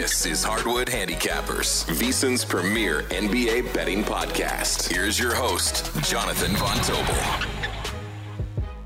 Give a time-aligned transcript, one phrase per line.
[0.00, 4.90] This is Hardwood Handicappers, VSIN's premier NBA betting podcast.
[4.90, 7.46] Here's your host, Jonathan Von Tobel.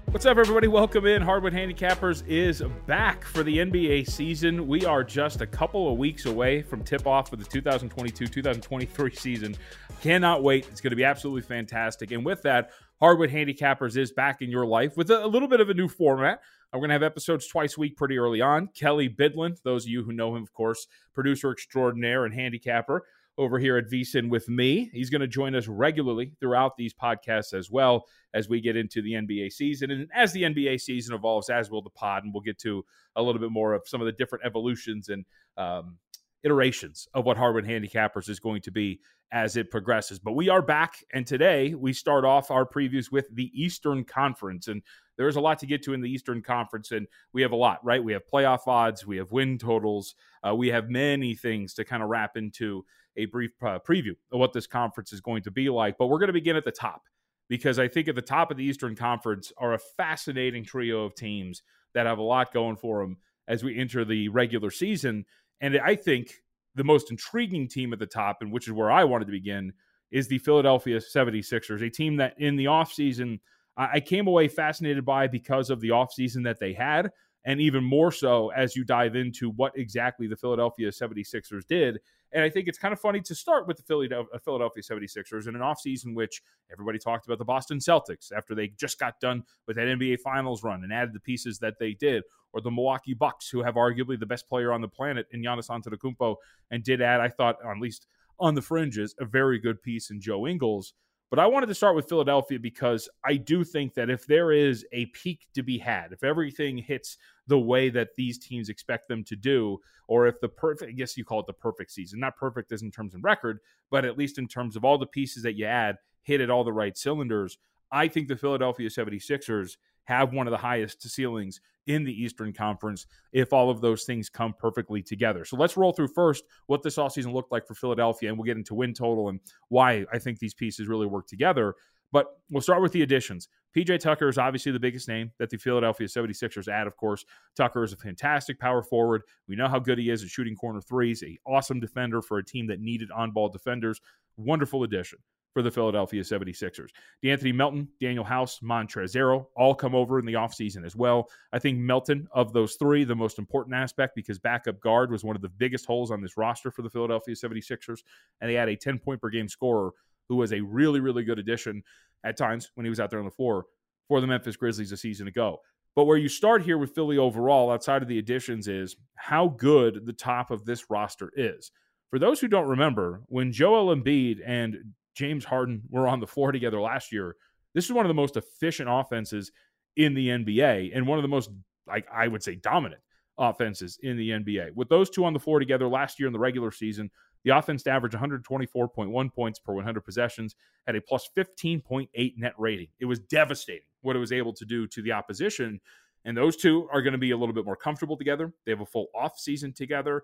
[0.06, 0.66] What's up, everybody?
[0.66, 1.22] Welcome in.
[1.22, 4.66] Hardwood Handicappers is back for the NBA season.
[4.66, 9.14] We are just a couple of weeks away from tip off for the 2022 2023
[9.14, 9.54] season.
[10.02, 10.66] Cannot wait.
[10.68, 12.10] It's going to be absolutely fantastic.
[12.10, 15.70] And with that, Hardwood Handicappers is back in your life with a little bit of
[15.70, 16.40] a new format.
[16.74, 18.68] We're going to have episodes twice a week pretty early on.
[18.74, 23.04] Kelly Bidlin, those of you who know him, of course, producer extraordinaire and handicapper
[23.38, 24.90] over here at VSIN with me.
[24.92, 29.02] He's going to join us regularly throughout these podcasts as well as we get into
[29.02, 29.92] the NBA season.
[29.92, 33.22] And as the NBA season evolves, as will the pod, and we'll get to a
[33.22, 35.24] little bit more of some of the different evolutions and
[35.56, 35.98] um,
[36.42, 39.00] iterations of what Hardwood Handicappers is going to be
[39.32, 40.18] as it progresses.
[40.18, 44.68] But we are back, and today we start off our previews with the Eastern Conference.
[44.68, 44.82] And
[45.16, 47.84] there's a lot to get to in the Eastern Conference, and we have a lot,
[47.84, 48.02] right?
[48.02, 50.14] We have playoff odds, we have win totals,
[50.46, 52.84] uh, we have many things to kind of wrap into
[53.16, 55.96] a brief uh, preview of what this conference is going to be like.
[55.98, 57.02] But we're going to begin at the top
[57.48, 61.14] because I think at the top of the Eastern Conference are a fascinating trio of
[61.14, 61.62] teams
[61.94, 65.24] that have a lot going for them as we enter the regular season.
[65.60, 66.32] And I think
[66.74, 69.72] the most intriguing team at the top, and which is where I wanted to begin,
[70.10, 73.38] is the Philadelphia 76ers, a team that in the offseason–
[73.76, 77.10] I came away fascinated by because of the offseason that they had,
[77.44, 81.98] and even more so as you dive into what exactly the Philadelphia 76ers did.
[82.32, 85.54] And I think it's kind of funny to start with the uh, Philadelphia 76ers in
[85.54, 86.42] an offseason which
[86.72, 90.64] everybody talked about the Boston Celtics after they just got done with that NBA Finals
[90.64, 94.18] run and added the pieces that they did, or the Milwaukee Bucks, who have arguably
[94.18, 96.36] the best player on the planet in Giannis Antetokounmpo,
[96.70, 98.06] and did add, I thought, at least
[98.40, 100.94] on the fringes, a very good piece in Joe Ingles.
[101.34, 104.86] But I wanted to start with Philadelphia because I do think that if there is
[104.92, 107.18] a peak to be had, if everything hits
[107.48, 111.16] the way that these teams expect them to do, or if the perfect, I guess
[111.16, 113.58] you call it the perfect season, not perfect as in terms of record,
[113.90, 116.62] but at least in terms of all the pieces that you add, hit at all
[116.62, 117.58] the right cylinders,
[117.90, 123.06] I think the Philadelphia 76ers have one of the highest ceilings in the Eastern Conference
[123.32, 125.44] if all of those things come perfectly together.
[125.44, 128.56] So let's roll through first what this offseason looked like for Philadelphia, and we'll get
[128.56, 131.74] into win total and why I think these pieces really work together.
[132.12, 133.48] But we'll start with the additions.
[133.76, 137.24] PJ Tucker is obviously the biggest name that the Philadelphia 76ers add, of course.
[137.56, 139.22] Tucker is a fantastic power forward.
[139.48, 142.44] We know how good he is at shooting corner threes, a awesome defender for a
[142.44, 144.00] team that needed on ball defenders.
[144.36, 145.18] Wonderful addition
[145.54, 146.90] for the Philadelphia 76ers.
[147.24, 151.30] De'Anthony Melton, Danuel House, Montrezl all come over in the offseason as well.
[151.52, 155.36] I think Melton, of those three, the most important aspect because backup guard was one
[155.36, 158.00] of the biggest holes on this roster for the Philadelphia 76ers.
[158.40, 159.92] And they had a 10 point per game scorer
[160.28, 161.82] who was a really, really good addition
[162.24, 163.66] at times when he was out there on the floor
[164.08, 165.60] for the Memphis Grizzlies a season ago.
[165.94, 170.04] But where you start here with Philly overall, outside of the additions, is how good
[170.04, 171.70] the top of this roster is.
[172.10, 176.52] For those who don't remember, when Joel Embiid and James Harden were on the floor
[176.52, 177.36] together last year,
[177.74, 179.50] this is one of the most efficient offenses
[179.96, 181.50] in the NBA and one of the most,
[181.86, 183.00] like I would say, dominant
[183.38, 184.74] offenses in the NBA.
[184.74, 187.10] With those two on the floor together last year in the regular season,
[187.44, 190.56] The offense averaged 124.1 points per 100 possessions,
[190.86, 192.88] had a plus 15.8 net rating.
[193.00, 195.80] It was devastating what it was able to do to the opposition.
[196.24, 198.52] And those two are going to be a little bit more comfortable together.
[198.64, 200.22] They have a full off season together.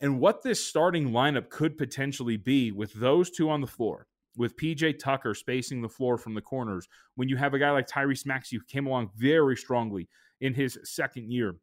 [0.00, 4.06] And what this starting lineup could potentially be with those two on the floor,
[4.36, 7.86] with PJ Tucker spacing the floor from the corners, when you have a guy like
[7.86, 10.08] Tyrese Maxey who came along very strongly
[10.40, 11.56] in his second year,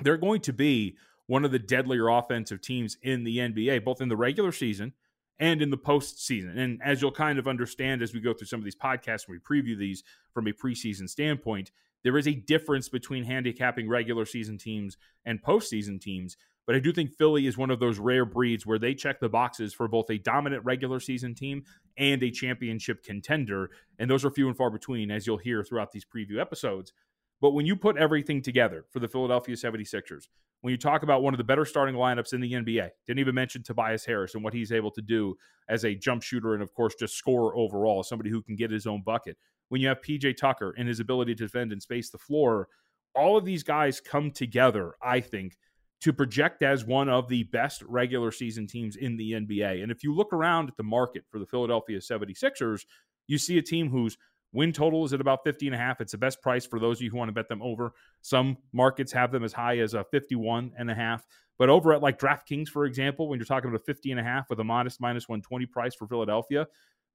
[0.00, 0.96] they're going to be
[1.26, 4.92] one of the deadlier offensive teams in the NBA, both in the regular season
[5.38, 6.56] and in the postseason.
[6.56, 9.30] And as you'll kind of understand as we go through some of these podcasts and
[9.30, 11.70] we preview these from a preseason standpoint,
[12.04, 16.36] there is a difference between handicapping regular season teams and postseason teams.
[16.66, 19.28] But I do think Philly is one of those rare breeds where they check the
[19.28, 21.64] boxes for both a dominant regular season team
[21.98, 23.70] and a championship contender.
[23.98, 26.92] And those are few and far between, as you'll hear throughout these preview episodes.
[27.40, 30.28] But when you put everything together for the Philadelphia 76ers,
[30.62, 33.34] when you talk about one of the better starting lineups in the NBA, didn't even
[33.34, 35.36] mention Tobias Harris and what he's able to do
[35.68, 38.86] as a jump shooter and, of course, just score overall, somebody who can get his
[38.86, 39.36] own bucket.
[39.68, 42.68] When you have PJ Tucker and his ability to defend and space the floor,
[43.14, 45.56] all of these guys come together, I think,
[46.02, 49.82] to project as one of the best regular season teams in the NBA.
[49.82, 52.84] And if you look around at the market for the Philadelphia 76ers,
[53.26, 54.18] you see a team whose
[54.52, 56.00] win total is at about 50 and a half.
[56.00, 57.92] It's the best price for those of you who want to bet them over.
[58.22, 61.26] Some markets have them as high as a 51 and a half.
[61.58, 64.24] But over at like DraftKings, for example, when you're talking about a 50 and a
[64.24, 66.66] half with a modest minus 120 price for Philadelphia,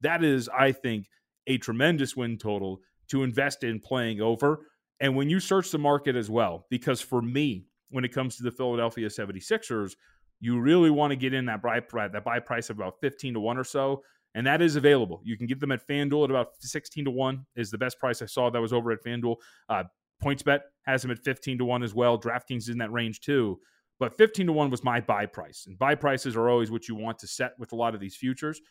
[0.01, 1.09] that is, I think,
[1.49, 2.79] a tremendous win total
[3.09, 4.67] to invest in playing over.
[5.01, 8.43] And when you search the market as well, because for me, when it comes to
[8.43, 9.95] the Philadelphia 76ers,
[10.39, 13.39] you really want to get in that buy, that buy price of about 15 to
[13.39, 14.03] 1 or so.
[14.35, 15.21] And that is available.
[15.23, 18.21] You can get them at FanDuel at about 16 to 1 is the best price
[18.21, 19.37] I saw that was over at FanDuel.
[19.67, 19.83] Uh,
[20.23, 22.19] PointsBet has them at 15 to 1 as well.
[22.19, 23.59] DraftKings is in that range too.
[23.99, 25.65] But 15 to 1 was my buy price.
[25.67, 28.15] And buy prices are always what you want to set with a lot of these
[28.15, 28.61] futures.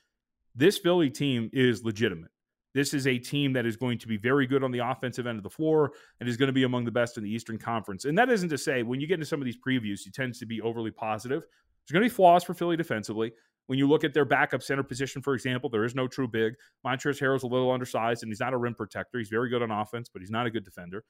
[0.55, 2.31] This Philly team is legitimate.
[2.79, 5.37] This is a team that is going to be very good on the offensive end
[5.37, 5.91] of the floor
[6.21, 8.05] and is going to be among the best in the Eastern Conference.
[8.05, 10.39] And that isn't to say when you get into some of these previews, he tends
[10.39, 11.41] to be overly positive.
[11.41, 13.33] There's going to be flaws for Philly defensively.
[13.67, 16.55] When you look at their backup center position, for example, there is no true big.
[16.87, 19.19] Montrezl Harrell's a little undersized and he's not a rim protector.
[19.19, 21.03] He's very good on offense, but he's not a good defender.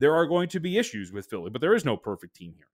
[0.00, 2.66] There are going to be issues with Philly, but there is no perfect team here.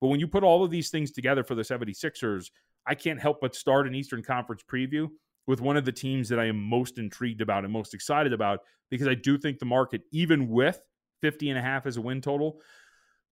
[0.00, 2.52] But when you put all of these things together for the 76ers,
[2.86, 5.08] I can't help but start an Eastern Conference preview
[5.46, 8.60] with one of the teams that I am most intrigued about and most excited about
[8.90, 10.80] because I do think the market, even with
[11.20, 12.60] 50 and a half as a win total,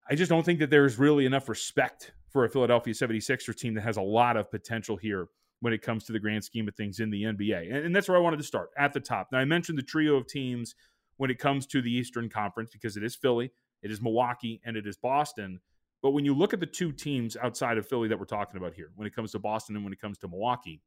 [0.09, 3.81] I just don't think that there's really enough respect for a Philadelphia 76er team that
[3.81, 5.27] has a lot of potential here
[5.61, 7.73] when it comes to the grand scheme of things in the NBA.
[7.73, 9.29] And, and that's where I wanted to start at the top.
[9.31, 10.75] Now, I mentioned the trio of teams
[11.17, 13.51] when it comes to the Eastern Conference because it is Philly,
[13.81, 15.59] it is Milwaukee, and it is Boston.
[16.01, 18.73] But when you look at the two teams outside of Philly that we're talking about
[18.73, 20.81] here, when it comes to Boston and when it comes to Milwaukee,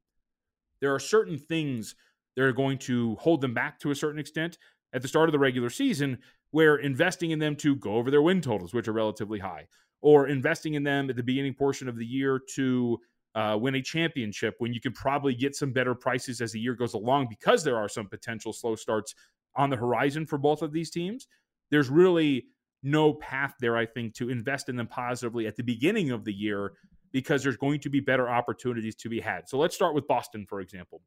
[0.81, 1.95] there are certain things
[2.35, 4.57] that are going to hold them back to a certain extent
[4.93, 6.17] at the start of the regular season
[6.51, 9.67] where investing in them to go over their win totals, which are relatively high,
[10.01, 12.97] or investing in them at the beginning portion of the year to
[13.35, 16.73] uh, win a championship when you can probably get some better prices as the year
[16.73, 19.13] goes along because there are some potential slow starts
[19.55, 21.27] on the horizon for both of these teams.
[21.69, 22.47] There's really
[22.81, 26.33] no path there, I think, to invest in them positively at the beginning of the
[26.33, 26.73] year
[27.11, 29.47] because there's going to be better opportunities to be had.
[29.49, 31.01] So let's start with Boston, for example.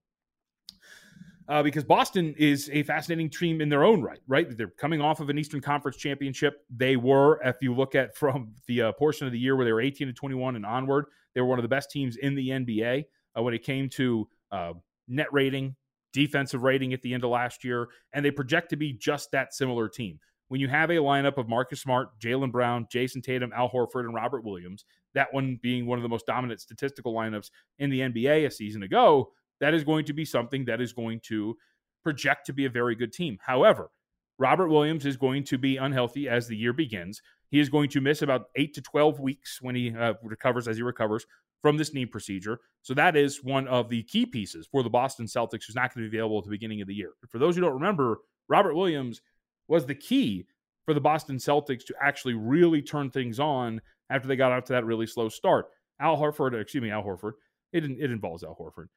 [1.49, 4.56] Uh, because Boston is a fascinating team in their own right, right?
[4.56, 6.64] They're coming off of an Eastern Conference championship.
[6.75, 9.73] They were, if you look at from the uh, portion of the year where they
[9.73, 12.49] were 18 to 21 and onward, they were one of the best teams in the
[12.49, 13.04] NBA
[13.37, 14.73] uh, when it came to uh,
[15.09, 15.75] net rating,
[16.12, 19.52] defensive rating at the end of last year, and they project to be just that
[19.52, 20.21] similar team
[20.52, 24.12] when you have a lineup of Marcus Smart, Jaylen Brown, Jayson Tatum, Al Horford, and
[24.12, 28.47] Robert Williams, that one being one of the most dominant statistical lineups in the NBA
[28.47, 31.57] a season ago, that is going to be something that is going to
[32.02, 33.38] project to be a very good team.
[33.40, 33.90] However,
[34.38, 37.23] Robert Williams is going to be unhealthy as the year begins.
[37.50, 40.76] He is going to miss about eight to 12 weeks when he uh, recovers, as
[40.76, 41.26] he recovers
[41.61, 42.59] from this knee procedure.
[42.83, 46.04] So that is one of the key pieces for the Boston Celtics who's not going
[46.04, 47.12] to be available at the beginning of the year.
[47.28, 49.21] For those who don't remember, Robert Williams
[49.69, 50.47] was the key
[50.85, 53.81] for the Boston Celtics to actually really turn things on
[54.12, 55.66] after they got off to that really slow start.
[56.00, 57.33] Al Horford, excuse me, Al Horford.
[57.73, 58.88] It, it involves Al Horford.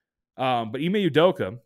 [0.41, 1.57] Um, but Ime Udoka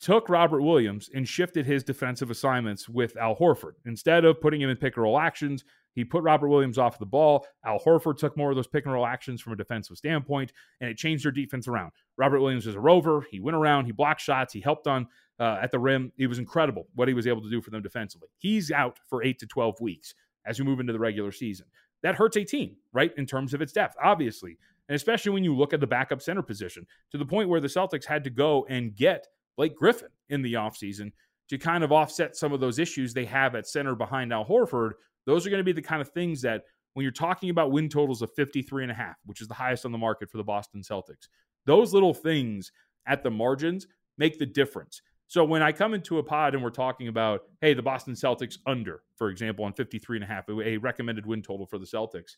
[0.00, 3.72] took Robert Williams and shifted his defensive assignments with Al Horford.
[3.86, 7.06] Instead of putting him in pick and roll actions, he put Robert Williams off the
[7.06, 7.46] ball.
[7.64, 10.90] Al Horford took more of those pick and roll actions from a defensive standpoint, and
[10.90, 11.92] it changed their defense around.
[12.16, 13.24] Robert Williams is a rover.
[13.30, 15.06] He went around, he blocked shots, he helped on
[15.38, 16.12] uh, at the rim.
[16.18, 18.28] It was incredible what he was able to do for them defensively.
[18.38, 20.14] He's out for eight to 12 weeks
[20.46, 21.66] as we move into the regular season.
[22.02, 23.12] That hurts a team, right?
[23.16, 24.58] In terms of its depth, obviously.
[24.88, 27.68] And especially when you look at the backup center position to the point where the
[27.68, 31.12] Celtics had to go and get Blake Griffin in the offseason
[31.48, 34.92] to kind of offset some of those issues they have at center behind Al Horford.
[35.26, 36.62] Those are going to be the kind of things that
[36.94, 39.84] when you're talking about win totals of 53 and a half, which is the highest
[39.84, 41.28] on the market for the Boston Celtics,
[41.64, 42.72] those little things
[43.06, 43.86] at the margins
[44.18, 45.00] make the difference.
[45.32, 48.58] So when I come into a pod and we're talking about, hey, the Boston Celtics
[48.66, 52.32] under, for example, on 53 and a half, a recommended win total for the Celtics,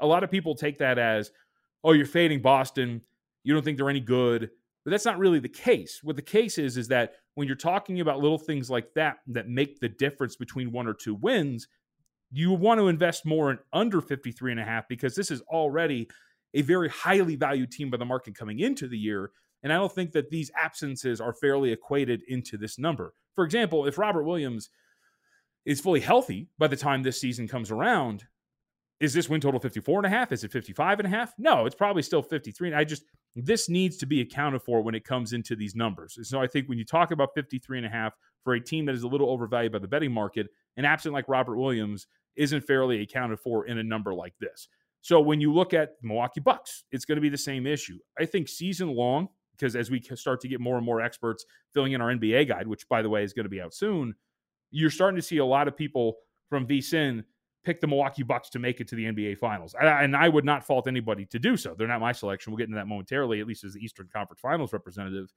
[0.00, 1.30] a lot of people take that as,
[1.84, 3.02] oh, you're fading Boston.
[3.44, 4.50] You don't think they're any good.
[4.84, 6.00] But that's not really the case.
[6.02, 9.48] What the case is, is that when you're talking about little things like that that
[9.48, 11.68] make the difference between one or two wins,
[12.32, 16.08] you want to invest more in under 53 and a half because this is already
[16.54, 19.30] a very highly valued team by the market coming into the year.
[19.64, 23.14] And I don't think that these absences are fairly equated into this number.
[23.34, 24.70] For example, if Robert Williams
[25.64, 28.24] is fully healthy by the time this season comes around,
[29.00, 30.30] is this win total 54 and a half?
[30.30, 31.32] Is it 55 and a half?
[31.38, 32.68] No, it's probably still 53.
[32.68, 33.04] And I just
[33.34, 36.16] this needs to be accounted for when it comes into these numbers.
[36.22, 38.12] So I think when you talk about 53 and a half
[38.44, 41.28] for a team that is a little overvalued by the betting market, an absent like
[41.28, 42.06] Robert Williams
[42.36, 44.68] isn't fairly accounted for in a number like this.
[45.00, 47.98] So when you look at Milwaukee Bucks, it's going to be the same issue.
[48.18, 51.92] I think season long, because as we start to get more and more experts filling
[51.92, 54.14] in our NBA guide, which by the way is going to be out soon,
[54.70, 56.16] you're starting to see a lot of people
[56.50, 57.24] from VSIN
[57.64, 59.74] pick the Milwaukee Bucks to make it to the NBA Finals.
[59.80, 61.74] And I would not fault anybody to do so.
[61.76, 62.52] They're not my selection.
[62.52, 65.32] We'll get into that momentarily, at least as the Eastern Conference Finals representative.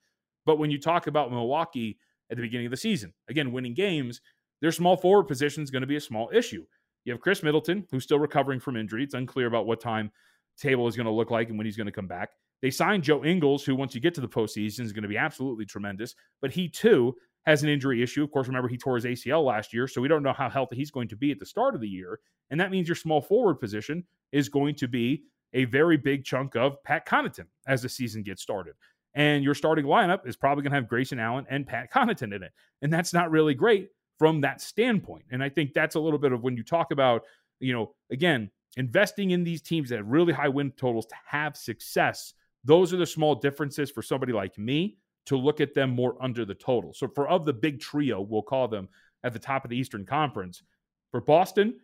[0.46, 1.98] But when you talk about Milwaukee
[2.30, 4.22] at the beginning of the season, again, winning games,
[4.60, 6.66] their small forward position is going to be a small issue.
[7.06, 9.04] You have Khris Middleton, who's still recovering from injury.
[9.04, 10.12] It's unclear about what time
[10.58, 12.32] table is going to look like and when he's going to come back.
[12.62, 15.18] They signed Joe Ingles, who once you get to the postseason is going to be
[15.18, 16.16] absolutely tremendous.
[16.42, 18.24] But he too has an injury issue.
[18.24, 20.76] Of course, remember he tore his ACL last year, so we don't know how healthy
[20.76, 22.20] he's going to be at the start of the year.
[22.50, 25.24] And that means your small forward position is going to be
[25.54, 28.74] a very big chunk of Pat Connaughton as the season gets started.
[29.14, 32.44] And your starting lineup is probably going to have Grayson Allen and Pat Connaughton in
[32.44, 32.52] it.
[32.82, 35.26] And that's not really great from that standpoint.
[35.32, 37.24] And I think that's a little bit of when you talk about,
[37.60, 41.56] you know, again, investing in these teams that have really high win totals to have
[41.56, 42.34] success.
[42.68, 46.44] Those are the small differences for somebody like me to look at them more under
[46.44, 46.94] the total.
[46.94, 48.90] So for of the big trio, we'll call them
[49.24, 50.64] at the top of the Eastern Conference.
[51.12, 51.76] For Boston,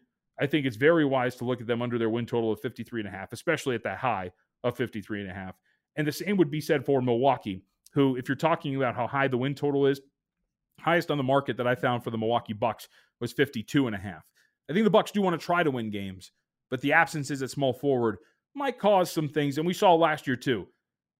[0.41, 2.99] I think it's very wise to look at them under their win total of 53
[2.99, 4.31] and a half, especially at that high
[4.65, 5.55] of 53 and a half.
[5.95, 7.61] And the same would be said for Milwaukee,
[7.93, 10.01] who if you're talking about how high the win total is,
[10.81, 12.89] highest on the market that I found for the Milwaukee Bucks
[13.21, 14.25] was 52 and a half.
[14.69, 16.33] I think the Bucks do want to try to win games,
[16.69, 18.17] but the absences at small forward
[18.53, 20.67] might cause some things and we saw last year too.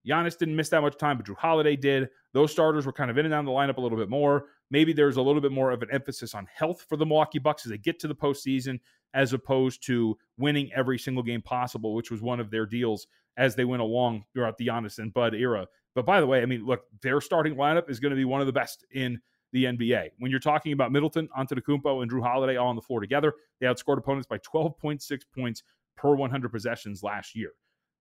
[0.08, 2.10] Giannis didn't miss that much time, but Jrue Holiday did.
[2.34, 4.46] Those starters were kind of in and down the lineup a little bit more.
[4.70, 7.66] Maybe there's a little bit more of an emphasis on health for the Milwaukee Bucks
[7.66, 8.80] as they get to the postseason,
[9.14, 13.08] as opposed to winning every single game possible, which was one of their deals
[13.38, 15.68] as they went along throughout the Giannis and Bud era.
[15.96, 18.42] But by the way, I mean, look, their starting lineup is going to be one
[18.42, 20.10] of the best in the NBA.
[20.18, 23.68] When you're talking about Middleton, Antetokounmpo, and Jrue Holiday all on the floor together, they
[23.68, 25.64] outscored opponents by 12.6 points
[25.96, 27.52] per 100 possessions last year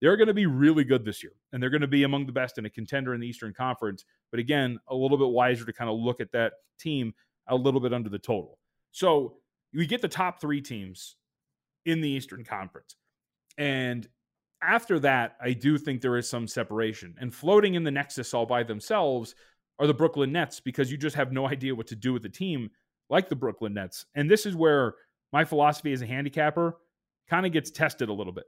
[0.03, 2.33] they're going to be really good this year and they're going to be among the
[2.33, 4.03] best and a contender in the Eastern Conference.
[4.31, 7.13] But again, a little bit wiser to kind of look at that team
[7.47, 8.59] a little bit under the total.
[8.91, 9.37] So
[9.73, 11.15] we get the top three teams
[11.85, 12.53] in the Eastern mm-hmm.
[12.53, 12.97] Conference.
[13.57, 14.05] And
[14.61, 17.15] after that, I do think there is some separation.
[17.17, 19.35] And floating in the Nexus all by themselves
[19.79, 22.29] are the Brooklyn Nets because you just have no idea what to do with a
[22.29, 22.71] team
[23.09, 24.05] like the Brooklyn Nets.
[24.15, 24.95] And this is where
[25.31, 26.75] my philosophy as a handicapper
[27.29, 28.45] kind of gets tested a little bit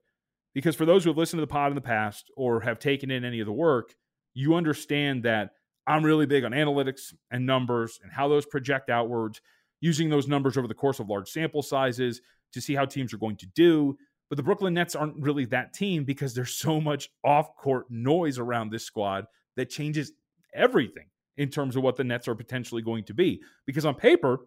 [0.56, 3.12] because for those who have listened to the pod in the past or have taken
[3.12, 3.94] in any of the work,
[4.34, 5.52] you understand that
[5.86, 9.42] I'm really big on analytics and numbers and how those project outwards,
[9.82, 12.22] using those numbers over the course of large sample sizes
[12.54, 13.98] to see how teams are going to do.
[14.30, 18.40] But the Brooklyn Nets aren't really that team because there's so much off court noise
[18.40, 19.26] around this squad
[19.58, 20.14] that changes
[20.56, 21.06] everything
[21.38, 23.42] in terms of what the Nets are potentially going to be.
[23.68, 24.40] Because on paper,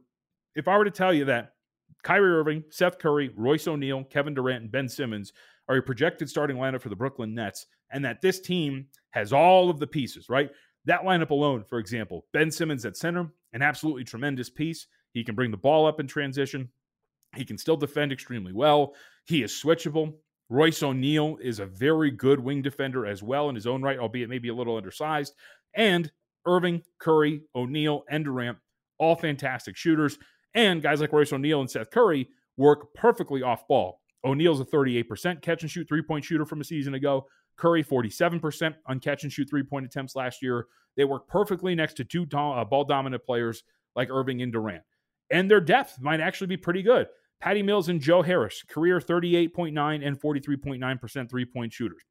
[0.57, 1.53] if I were to tell you that
[2.03, 5.33] Kyrie Irving, Seth Curry, Royce O'Neale, Kevin Durant, and Ben Simmons
[5.69, 9.71] are a projected starting lineup for the Brooklyn Nets, and that this team has all
[9.71, 10.51] of the pieces, right?
[10.85, 14.87] That lineup alone, for example, Ben Simmons at center, an absolutely tremendous piece.
[15.13, 16.69] He can bring the ball up in transition.
[17.37, 18.95] He can still defend extremely well.
[19.27, 20.15] He is switchable.
[20.49, 24.31] Royce O'Neale is a very good wing defender as well in his own right, albeit
[24.31, 25.35] maybe a little undersized.
[25.75, 26.11] And
[26.47, 28.57] Irving, Curry, O'Neale, and Durant,
[28.99, 30.19] all fantastic shooters.
[30.55, 34.01] And guys like Royce O'Neale and Seth Curry work perfectly off ball.
[34.25, 37.27] O'Neale's a 38% catch and shoot three point shooter from a season ago.
[37.57, 40.67] Curry, 47% on catch and shoot three point attempts last year.
[40.97, 43.63] They work perfectly next to two uh, ball dominant players
[43.95, 44.83] like Irving and Durant.
[45.31, 47.09] And their depth might actually be pretty good
[47.41, 52.03] Patty Mills and Joe Harris, career 38.9 and 43.9% three point shooters.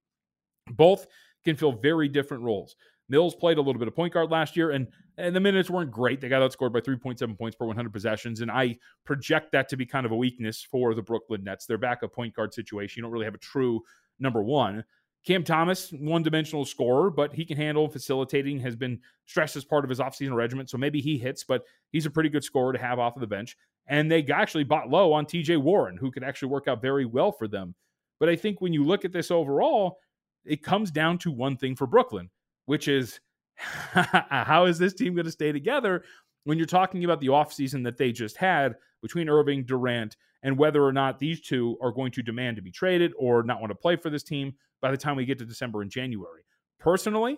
[0.71, 1.07] Both
[1.43, 2.75] can fill very different roles.
[3.09, 4.87] Mills played a little bit of point guard last year, and,
[5.17, 6.19] and the minutes weren't great.
[6.19, 9.85] They got outscored by 3.7 points per 100 possessions, and I project that to be
[9.85, 11.65] kind of a weakness for the Brooklyn Nets.
[11.65, 13.81] Their backup point guard situation, you don't really have a true
[14.19, 14.83] number one.
[15.25, 19.83] Cam Thomas, one dimensional scorer, but he can handle facilitating, has been stressed as part
[19.83, 20.67] of his offseason regimen.
[20.67, 23.27] So maybe he hits, but he's a pretty good scorer to have off of the
[23.27, 23.57] bench.
[23.87, 27.33] And they actually bought low on TJ Warren, who could actually work out very well
[27.33, 27.75] for them.
[28.21, 29.97] But I think when you look at this overall,
[30.45, 32.29] it comes down to one thing for Brooklyn,
[32.67, 33.19] which is
[33.57, 36.03] how is this team going to stay together
[36.43, 40.83] when you're talking about the offseason that they just had between Irving, Durant, and whether
[40.83, 43.75] or not these two are going to demand to be traded or not want to
[43.75, 46.43] play for this team by the time we get to December and January.
[46.79, 47.37] Personally,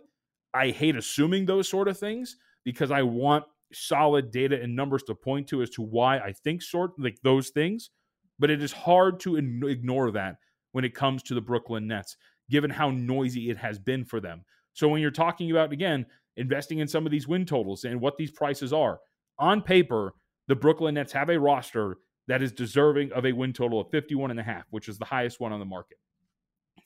[0.53, 5.15] I hate assuming those sort of things because I want solid data and numbers to
[5.15, 7.91] point to as to why I think sort like those things,
[8.37, 10.37] but it is hard to ignore that
[10.71, 12.17] when it comes to the Brooklyn Nets
[12.49, 14.43] given how noisy it has been for them.
[14.79, 16.05] So when you're talking about again
[16.37, 18.99] investing in some of these win totals and what these prices are,
[19.37, 20.13] on paper,
[20.47, 21.97] the Brooklyn Nets have a roster
[22.29, 25.03] that is deserving of a win total of 51 and a half, which is the
[25.03, 25.97] highest one on the market.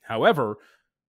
[0.02, 0.56] However,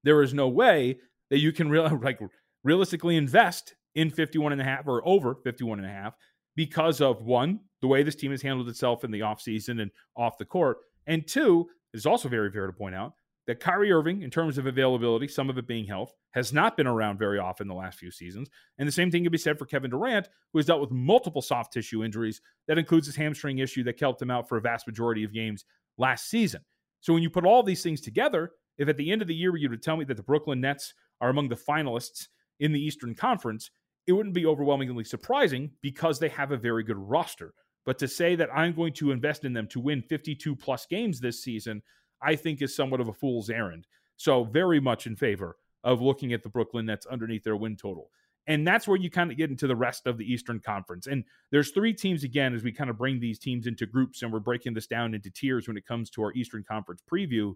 [0.03, 0.99] there is no way
[1.31, 2.19] that you can real, like
[2.63, 6.13] realistically invest in 51 and a half or over 51 and a half
[6.55, 10.37] because of one, the way this team has handled itself in the offseason and off
[10.37, 10.77] the court,
[11.07, 13.13] and two, it's also very fair to point out
[13.47, 16.87] that Kyrie Irving, in terms of availability, some of it being health, has not been
[16.87, 18.49] around very often the last few seasons.
[18.77, 21.41] And the same thing can be said for Kevin Durant, who has dealt with multiple
[21.41, 22.41] soft tissue injuries.
[22.67, 25.65] That includes his hamstring issue that kept him out for a vast majority of games
[25.97, 26.61] last season.
[27.01, 29.55] So when you put all these things together, if at the end of the year
[29.55, 32.27] you would tell me that the Brooklyn Nets are among the finalists
[32.59, 33.69] in the Eastern Conference,
[34.07, 37.53] it wouldn't be overwhelmingly surprising because they have a very good roster.
[37.85, 41.19] But to say that I'm going to invest in them to win 52 plus games
[41.19, 41.83] this season,
[42.25, 43.87] I think is somewhat of a fool's errand.
[44.17, 48.09] So, very much in favor of looking at the Brooklyn Nets underneath their win total.
[48.47, 51.07] And that's where you kind of get into the rest of the Eastern Conference.
[51.07, 54.31] And there's three teams again as we kind of bring these teams into groups and
[54.31, 57.53] we're breaking this down into tiers when it comes to our Eastern Conference preview.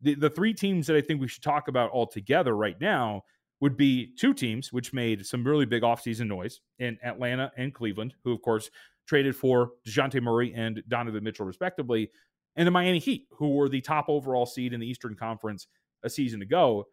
[0.00, 3.22] The, the three teams that I think we should talk about all together right now
[3.60, 8.14] would be two teams which made some really big offseason noise in Atlanta and Cleveland,
[8.24, 8.70] who, of course,
[9.06, 12.10] traded for DeJounte Murray and Donovan Mitchell, respectively
[12.56, 15.66] and the Miami Heat, who were the top overall seed in the Eastern Conference
[16.02, 16.86] a season ago.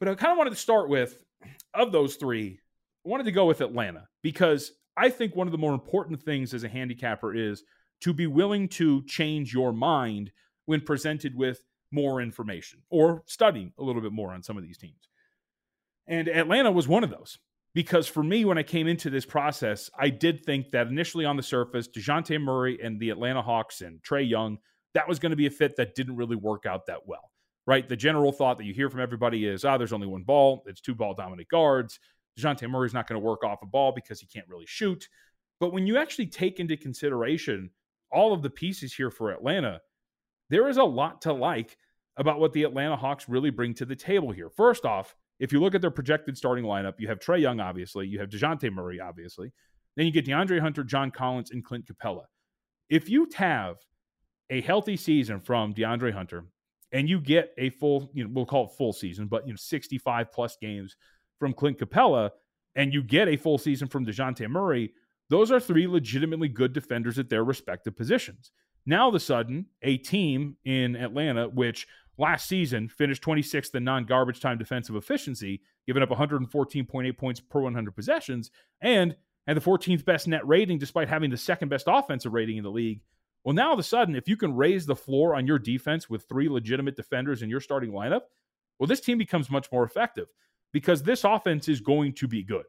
[0.00, 1.22] But I kind of wanted to start with,
[1.72, 2.58] of those three,
[3.04, 6.54] I wanted to go with Atlanta because I think one of the more important things
[6.54, 7.62] as a handicapper is
[8.00, 10.30] to be willing to change your mind
[10.66, 14.78] when presented with more information or studying a little bit more on some of these
[14.78, 15.08] teams.
[16.06, 17.38] And Atlanta was one of those
[17.74, 21.36] because for me, when I came into this process, I did think that initially on
[21.36, 24.58] the surface, DeJounte Murray and the Atlanta Hawks and Trae Young,
[24.94, 27.32] that was going to be a fit that didn't really work out that well,
[27.66, 27.88] right?
[27.88, 30.62] The general thought that you hear from everybody is, ah, oh, there's only one ball,
[30.66, 31.98] it's two ball dominant guards.
[32.38, 35.08] DeJounte Murray's not going to work off a ball because he can't really shoot.
[35.58, 37.70] But when you actually take into consideration
[38.12, 39.80] all of the pieces here for Atlanta,
[40.48, 41.76] there is a lot to like
[42.16, 44.48] about what the Atlanta Hawks really bring to the table here.
[44.48, 48.06] First off, if you look at their projected starting lineup, you have Trae Young, obviously,
[48.06, 49.52] you have DeJounte Murray, obviously.
[49.94, 52.24] Then you get DeAndre Hunter, John Collins, and Clint Capela.
[52.88, 53.76] If you have
[54.48, 56.46] a healthy season from DeAndre Hunter
[56.92, 59.58] and you get a full, you know, we'll call it full season, but you know,
[59.58, 60.96] 65 plus games
[61.38, 62.30] from Clint Capela,
[62.74, 64.94] and you get a full season from DeJounte Murray,
[65.28, 68.50] those are three legitimately good defenders at their respective positions.
[68.86, 71.86] Now, all of a sudden, a team in Atlanta, which
[72.18, 77.60] last season finished 26th in non garbage time defensive efficiency, giving up 114.8 points per
[77.60, 78.50] 100 possessions,
[78.80, 82.64] and had the 14th best net rating despite having the second best offensive rating in
[82.64, 83.00] the league.
[83.44, 86.08] Well, now all of a sudden, if you can raise the floor on your defense
[86.08, 88.22] with three legitimate defenders in your starting lineup,
[88.78, 90.28] well, this team becomes much more effective
[90.72, 92.64] because this offense is going to be good.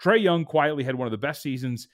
[0.00, 1.88] Trae Young quietly had one of the best seasons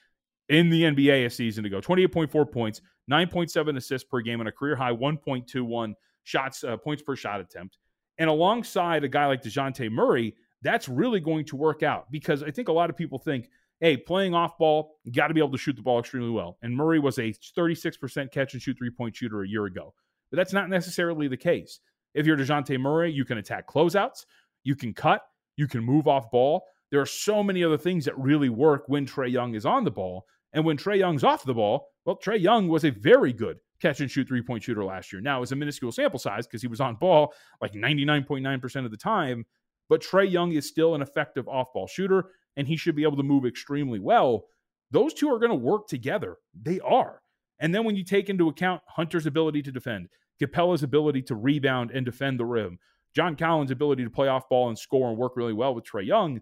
[0.48, 4.76] in the NBA a season ago 28.4 points, 9.7 assists per game, and a career
[4.76, 7.78] high 1.21 shots, uh, points per shot attempt.
[8.18, 12.50] And alongside a guy like DeJounte Murray, that's really going to work out because I
[12.50, 15.52] think a lot of people think, hey, playing off ball, you got to be able
[15.52, 16.58] to shoot the ball extremely well.
[16.62, 19.94] And Murray was a 36% catch and shoot three point shooter a year ago.
[20.30, 21.80] But that's not necessarily the case.
[22.14, 24.24] If you're DeJounte Murray, you can attack closeouts,
[24.62, 25.22] you can cut,
[25.56, 26.64] you can move off ball.
[26.90, 29.90] There are so many other things that really work when Trae Young is on the
[29.90, 30.26] ball.
[30.52, 34.00] And when Trae Young's off the ball, well, Trae Young was a very good catch
[34.00, 35.20] and shoot three point shooter last year.
[35.20, 38.90] Now, it was a minuscule sample size because he was on ball like 99.9% of
[38.90, 39.44] the time,
[39.88, 43.16] but Trae Young is still an effective off ball shooter and he should be able
[43.16, 44.44] to move extremely well.
[44.90, 46.36] Those two are going to work together.
[46.60, 47.20] They are.
[47.60, 50.08] And then when you take into account Hunter's ability to defend,
[50.40, 52.78] Capela's ability to rebound and defend the rim,
[53.14, 56.06] John Collins' ability to play off ball and score and work really well with Trae
[56.06, 56.40] Young,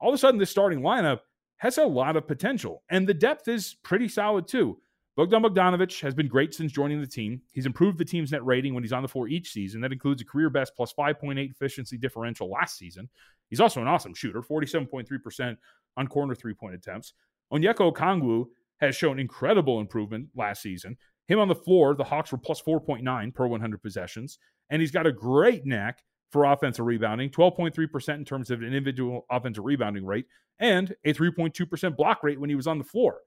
[0.00, 1.20] all of a sudden this starting lineup
[1.58, 2.82] has a lot of potential.
[2.90, 4.78] And the depth is pretty solid too.
[5.16, 7.40] Bogdan Bogdanovic has been great since joining the team.
[7.52, 9.80] He's improved the team's net rating when he's on the floor each season.
[9.80, 13.08] That includes a career best plus 5.8 efficiency differential last season.
[13.48, 15.56] He's also an awesome shooter, 47.3%
[15.96, 17.12] on corner three point attempts.
[17.52, 18.46] Onyeka Okongwu
[18.78, 20.96] has shown incredible improvement last season.
[21.28, 24.38] Him on the floor, the Hawks were plus 4.9 per 100 possessions.
[24.70, 29.26] And he's got a great knack for offensive rebounding, 12.3% in terms of an individual
[29.30, 30.26] offensive rebounding rate,
[30.58, 33.20] and a 3.2% block rate when he was on the floor.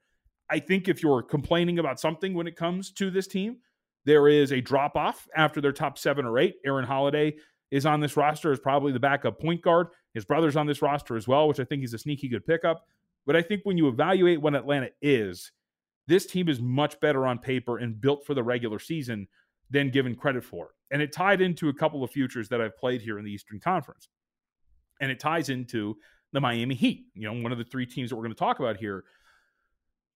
[0.50, 3.58] I think if you're complaining about something when it comes to this team,
[4.04, 6.56] there is a drop off after their top seven or eight.
[6.64, 7.36] Aaron Holiday
[7.70, 9.88] is on this roster as probably the backup point guard.
[10.14, 12.86] His brother's on this roster as well, which I think he's a sneaky good pickup.
[13.26, 15.52] But I think when you evaluate what Atlanta is,
[16.06, 19.28] this team is much better on paper and built for the regular season
[19.68, 20.70] than given credit for.
[20.90, 23.60] And it tied into a couple of futures that I've played here in the Eastern
[23.60, 24.08] Conference.
[25.02, 25.98] And it ties into
[26.32, 28.58] the Miami Heat, you know, one of the three teams that we're going to talk
[28.58, 29.04] about here.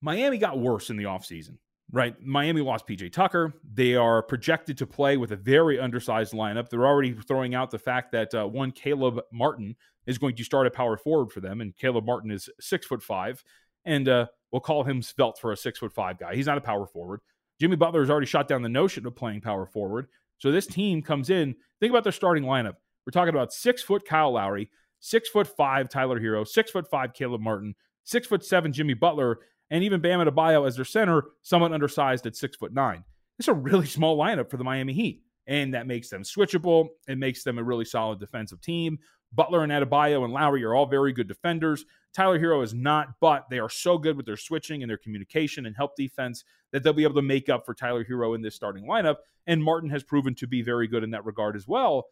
[0.03, 1.57] Miami got worse in the offseason,
[1.93, 2.15] right?
[2.21, 3.55] Miami lost PJ Tucker.
[3.73, 6.69] They are projected to play with a very undersized lineup.
[6.69, 10.67] They're already throwing out the fact that uh, one Caleb Martin is going to start
[10.67, 13.43] a power forward for them, and Caleb Martin is six foot five,
[13.85, 16.35] and uh, we'll call him svelte for a six foot five guy.
[16.35, 17.21] He's not a power forward.
[17.61, 20.09] Jimmy Butler has already shot down the notion of playing power forward.
[20.38, 21.55] So this team comes in.
[21.79, 22.75] Think about their starting lineup.
[23.07, 27.15] We're talking about six foot Kyle Lowry, six foot five Tyler Herro, six foot five
[27.15, 29.38] Caleb Martin, six foot seven Jimmy Butler,
[29.73, 33.03] and even Bam Adebayo as their center, somewhat undersized at six foot nine.
[33.39, 36.89] It's a really small lineup for the Miami Heat, and that makes them switchable.
[37.09, 38.99] It makes them a really solid defensive team.
[39.33, 41.87] Butler and Adebayo and Lowry are all very good defenders.
[42.15, 45.65] Tyler Herro is not, but they are so good with their switching and their communication
[45.65, 48.55] and help defense that they'll be able to make up for Tyler Herro in this
[48.55, 49.17] starting lineup.
[49.47, 52.09] And Martin has proven to be very good in that regard as well.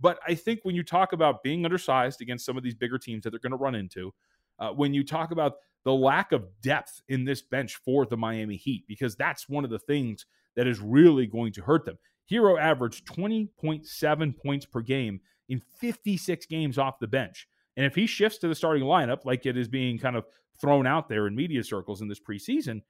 [0.00, 3.22] But I think when you talk about being undersized against some of these bigger teams
[3.24, 4.14] that they're going to run into,
[4.58, 8.56] uh, when you talk about the lack of depth in this bench for the Miami
[8.56, 11.98] Heat, because that's one of the things that is really going to hurt them.
[12.30, 17.48] Herro averaged 20.7 points per game in 56 games off the bench.
[17.76, 20.24] And if he shifts to the starting lineup, like it is being kind of
[20.60, 22.82] thrown out there in media circles in this preseason,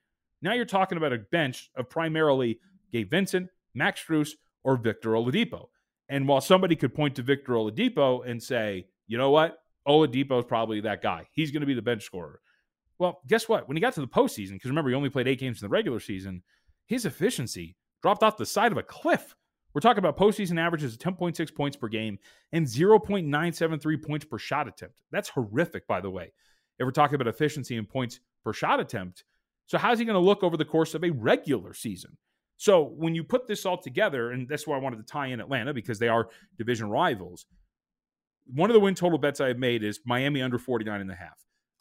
[0.42, 2.58] now you're talking about a bench of primarily
[2.92, 4.32] Gabe Vincent, Max Strus,
[4.64, 5.68] or Victor Oladipo.
[6.08, 10.44] And while somebody could point to Victor Oladipo and say, you know what, Oladipo is
[10.44, 11.28] probably that guy.
[11.32, 12.40] He's going to be the bench scorer.
[12.98, 13.68] Well, guess what?
[13.68, 15.70] When he got to the postseason, because remember, he only played eight games in the
[15.70, 16.42] regular season,
[16.86, 19.34] his efficiency dropped off the side of a cliff.
[19.74, 22.18] We're talking about postseason averages of 10.6 points per game
[22.52, 24.94] and 0.973 points per shot attempt.
[25.10, 26.32] That's horrific, by the way.
[26.78, 29.24] If we're talking about efficiency and points per shot attempt.
[29.66, 32.18] So, how's he going to look over the course of a regular season?
[32.56, 35.40] So, when you put this all together, and that's why I wanted to tie in
[35.40, 36.28] Atlanta because they are
[36.58, 37.46] division rivals.
[38.46, 41.14] One of the win total bets I have made is Miami under 49 and a
[41.14, 41.38] half.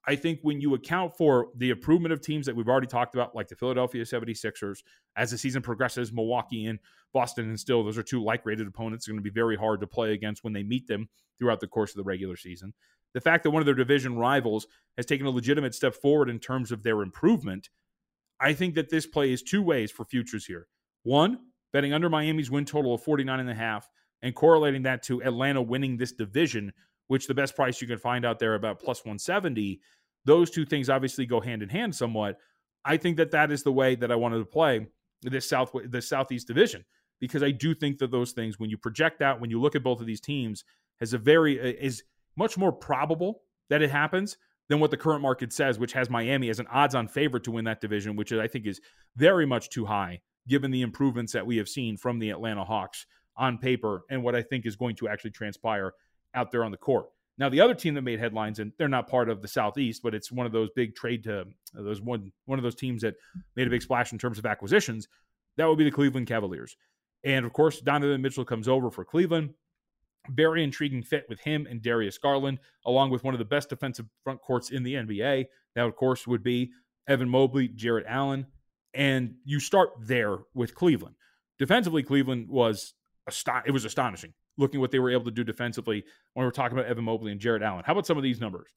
[0.08, 3.36] I think when you account for the improvement of teams that we've already talked about,
[3.36, 4.80] like the Philadelphia 76ers,
[5.16, 6.80] as the season progresses, Milwaukee and
[7.14, 9.80] Boston, and still those are two like rated opponents, are going to be very hard
[9.82, 12.74] to play against when they meet them throughout the course of the regular season.
[13.14, 14.66] The fact that one of their division rivals
[14.98, 17.70] has taken a legitimate step forward in terms of their improvement,
[18.40, 20.68] I think that this plays two ways for futures here.
[21.04, 21.40] One,
[21.74, 23.88] betting under Miami's win total of 49 and a half
[24.22, 26.74] and correlating that to Atlanta winning this division
[27.08, 29.80] which the best price you can find out there about plus 170.
[30.26, 32.38] Those two things obviously go hand in hand somewhat.
[32.86, 34.88] I think that that is the way that I wanted to play
[35.22, 36.84] this south the southeast division
[37.20, 39.84] because I do think that those things when you project out when you look at
[39.84, 40.64] both of these teams
[41.00, 42.04] has a very uh, is
[42.36, 44.38] much more probable that it happens
[44.68, 47.66] than what the current market says, which has Miami as an odds-on favorite to win
[47.66, 48.80] that division, which I think is
[49.18, 53.06] very much too high given the improvements that we have seen from the Atlanta Hawks
[53.38, 55.94] on paper and what I think is going to actually transpire
[56.34, 57.08] out there on the court.
[57.38, 60.14] Now, the other team that made headlines, and they're not part of the Southeast, but
[60.14, 63.16] it's one of those big trade to uh, those one one of those teams that
[63.56, 65.08] made a big splash in terms of acquisitions.
[65.58, 66.76] That would be the Cleveland Cavaliers,
[67.24, 69.56] and of course, Donovan Mitchell comes over for Cleveland.
[70.30, 74.06] Very intriguing fit with him and Darius Garland, along with one of the best defensive
[74.24, 75.46] front courts in the NBA.
[75.74, 76.70] That, of course, would be
[77.08, 78.46] Evan Mobley, Jarrett Allen,
[78.94, 81.16] and you start there with Cleveland.
[81.58, 82.94] Defensively, Cleveland was
[83.66, 86.90] it was astonishing looking what they were able to do defensively when we're talking about
[86.90, 87.84] Evan Mobley and Jarrett Allen.
[87.86, 88.70] How about some of these numbers?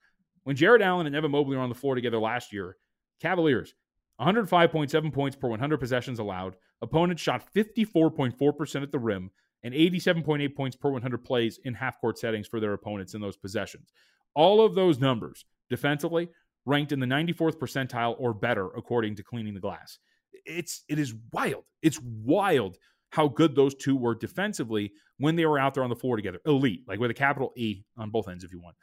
[0.43, 2.77] When Jarrett Allen and Evan Mobley were on the floor together last year,
[3.21, 3.75] Cavaliers,
[4.21, 6.57] 105.7 points per 100 possessions allowed.
[6.83, 9.31] Opponents shot 54.4% at the rim
[9.63, 13.37] and 87.8 points per 100 plays in half court settings for their opponents in those
[13.37, 13.93] possessions.
[14.35, 16.29] All of those numbers defensively
[16.67, 19.99] ranked in the 94th percentile or better, according to Cleaning the Glass.
[20.45, 21.65] it's it is wild.
[21.83, 22.77] It's wild
[23.15, 26.41] how good those two were defensively when they were out there on the floor together.
[26.47, 28.75] Elite, like with a capital E on both ends, if you want.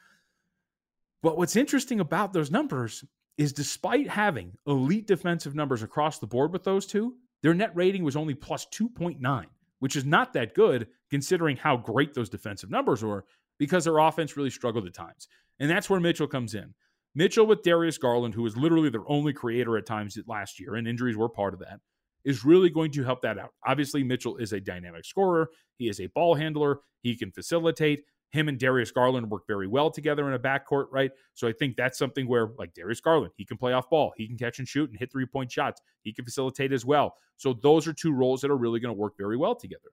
[1.21, 3.03] But what's interesting about those numbers
[3.37, 8.05] is despite having elite defensive numbers across the board with those two, their net rating
[8.05, 9.45] was only plus 2.9,
[9.79, 13.25] which is not that good considering how great those defensive numbers were
[13.59, 15.27] because their offense really struggled at times.
[15.59, 16.73] And that's where Mitchell comes in.
[17.15, 20.87] Mitchell with Darius Garland, who was literally their only creator at times last year, and
[20.87, 21.81] injuries were part of that,
[22.25, 23.51] is really going to help that out.
[23.65, 25.49] Obviously, Mitchell is a dynamic scorer.
[25.77, 26.79] He is a ball handler.
[27.01, 28.03] He can facilitate.
[28.31, 31.11] Him and Darius Garland work very well together in a backcourt, right?
[31.33, 34.25] So I think that's something where, like Darius Garland, he can play off ball, he
[34.25, 37.15] can catch and shoot and hit three point shots, he can facilitate as well.
[37.35, 39.89] So those are two roles that are really going to work very well together.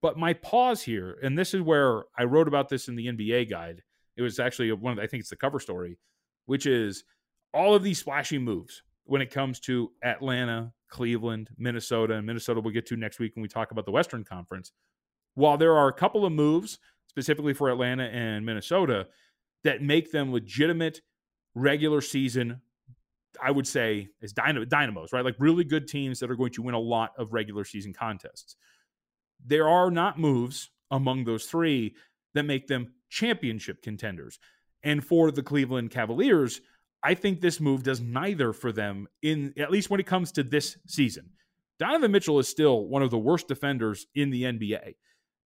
[0.00, 3.50] But my pause here, and this is where I wrote about this in the NBA
[3.50, 3.82] guide.
[4.16, 5.98] It was actually one of, I think it's the cover story,
[6.46, 7.04] which is
[7.52, 12.72] all of these splashy moves when it comes to Atlanta, Cleveland, Minnesota, and Minnesota we'll
[12.72, 14.72] get to next week when we talk about the Western Conference.
[15.34, 19.06] While there are a couple of moves specifically for Atlanta and Minnesota
[19.64, 21.00] that make them legitimate
[21.54, 22.60] regular season
[23.42, 25.24] I would say is dynamos, right?
[25.24, 28.56] Like really good teams that are going to win a lot of regular season contests.
[29.44, 31.94] There are not moves among those three
[32.34, 34.38] that make them championship contenders.
[34.82, 36.60] And for the Cleveland Cavaliers,
[37.02, 40.42] I think this move does neither for them in at least when it comes to
[40.42, 41.30] this season.
[41.78, 44.96] Donovan Mitchell is still one of the worst defenders in the NBA.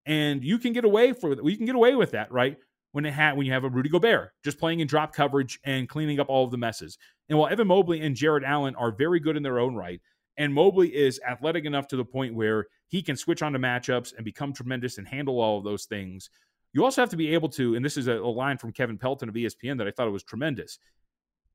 [0.06, 2.56] And you can get away for we can get away with that, right?
[2.92, 5.88] When it had when you have a Rudy Gobert just playing in drop coverage and
[5.88, 6.98] cleaning up all of the messes.
[7.28, 10.00] And while Evan Mobley and Jarrett Allen are very good in their own right,
[10.38, 14.24] and Mobley is athletic enough to the point where he can switch onto matchups and
[14.24, 16.30] become tremendous and handle all of those things.
[16.72, 18.96] You also have to be able to, and this is a, a line from Kevin
[18.96, 20.78] Pelton of ESPN that I thought it was tremendous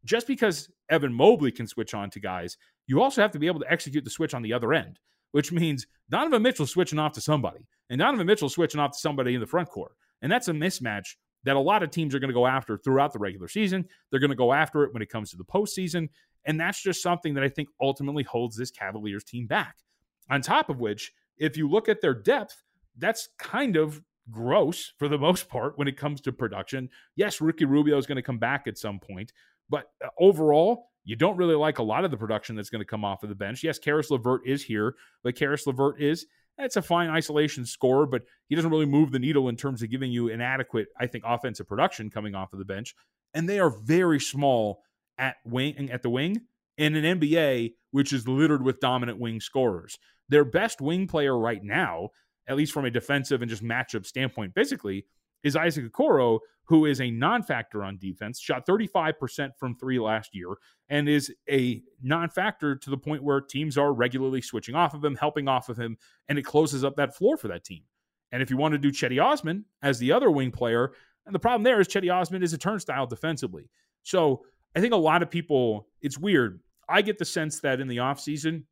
[0.08, 3.60] just because Evan Mobley can switch on to guys, you also have to be able
[3.60, 5.00] to execute the switch on the other end,
[5.32, 9.36] which means Donovan Mitchell switching off to somebody, and Donovan Mitchell switching off to somebody
[9.36, 9.91] in the front court.
[10.22, 13.13] And that's a mismatch that a lot of teams are going to go after throughout
[13.13, 13.86] the regular season.
[14.10, 16.10] They're going to go after it when it comes to the postseason.
[16.46, 19.76] And that's just something that I think ultimately holds this Cavaliers team back.
[20.30, 22.63] On top of which, if you look at their depth,
[22.98, 26.89] that's kind of gross for the most part when it comes to production.
[27.15, 29.32] Yes, Ricky Rubio is going to come back at some point,
[29.70, 32.86] but uh, overall, you don't really like a lot of the production that's going to
[32.86, 33.64] come off of the bench.
[33.64, 36.26] Yes, Caris LeVert is here, but Caris LeVert is
[36.58, 39.92] it's a fine isolation scorer, but he doesn't really move the needle in terms of
[39.92, 42.96] giving you an adequate, I think, offensive production coming off of the bench.
[43.34, 44.82] And they are very small
[45.20, 46.42] at wing at the wing
[46.78, 49.98] in an NBA which is littered with dominant wing scorers.
[50.30, 52.10] Their best wing player right now,
[52.48, 55.06] at least from a defensive and just matchup standpoint, basically,
[55.48, 60.36] is Isaac Okoro, who is a non factor on defense, shot 35% from three last
[60.36, 60.50] year,
[60.90, 65.04] and is a non factor to the point where teams are regularly switching off of
[65.04, 65.98] him, helping off of him,
[66.30, 67.84] and it closes up that floor for that team.
[68.32, 70.92] And if you want to do Cedi Osman as the other wing player,
[71.26, 73.70] and the problem there is Cedi Osman is a turnstile defensively.
[74.04, 74.44] So
[74.76, 76.60] I think a lot of people, it's weird.
[76.90, 78.64] I get the sense that in the offseason,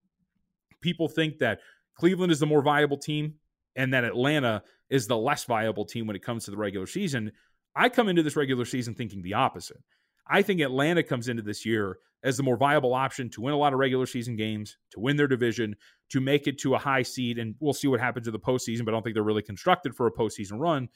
[0.82, 1.60] people think that
[1.96, 3.36] Cleveland is the more viable team
[3.76, 7.32] and that Atlanta is the less viable team when it comes to the regular season.
[7.76, 9.82] I come into this regular season thinking the opposite.
[10.28, 13.58] I think Atlanta comes into this year as the more viable option to win a
[13.58, 15.76] lot of regular season games, to win their division,
[16.10, 17.38] to make it to a high seed.
[17.38, 19.96] And we'll see what happens in the postseason, but I don't think they're really constructed
[19.96, 20.90] for a postseason run.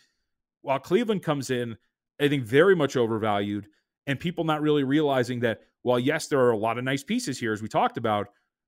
[0.62, 1.78] While Cleveland comes in,
[2.20, 3.68] I think very much overvalued,
[4.08, 7.40] and people not really realizing that while, yes, there are a lot of nice pieces
[7.40, 8.28] here, as we talked about,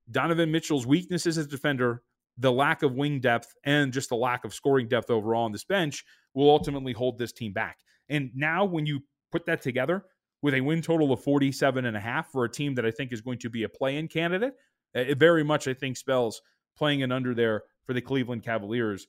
[0.09, 2.03] Donovan Mitchell's weaknesses as a defender
[2.37, 5.63] the lack of wing depth and just the lack of scoring depth overall on this
[5.63, 7.79] bench will ultimately hold this team back.
[8.09, 10.05] And now when you put that together
[10.41, 13.11] with a win total of 47 and a half for a team that I think
[13.11, 14.53] is going to be a play-in candidate,
[14.93, 16.41] it very much I think spells
[16.77, 19.07] playing an under there for the Cleveland Cavaliers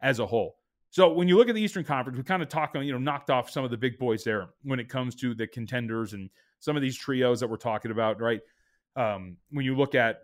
[0.00, 0.56] as a whole.
[0.90, 2.98] So when you look at the Eastern Conference, we kind of talked on, you know,
[2.98, 6.30] knocked off some of the big boys there when it comes to the contenders and
[6.60, 8.40] some of these trios that we're talking about, right?
[8.96, 10.20] Um, when you look at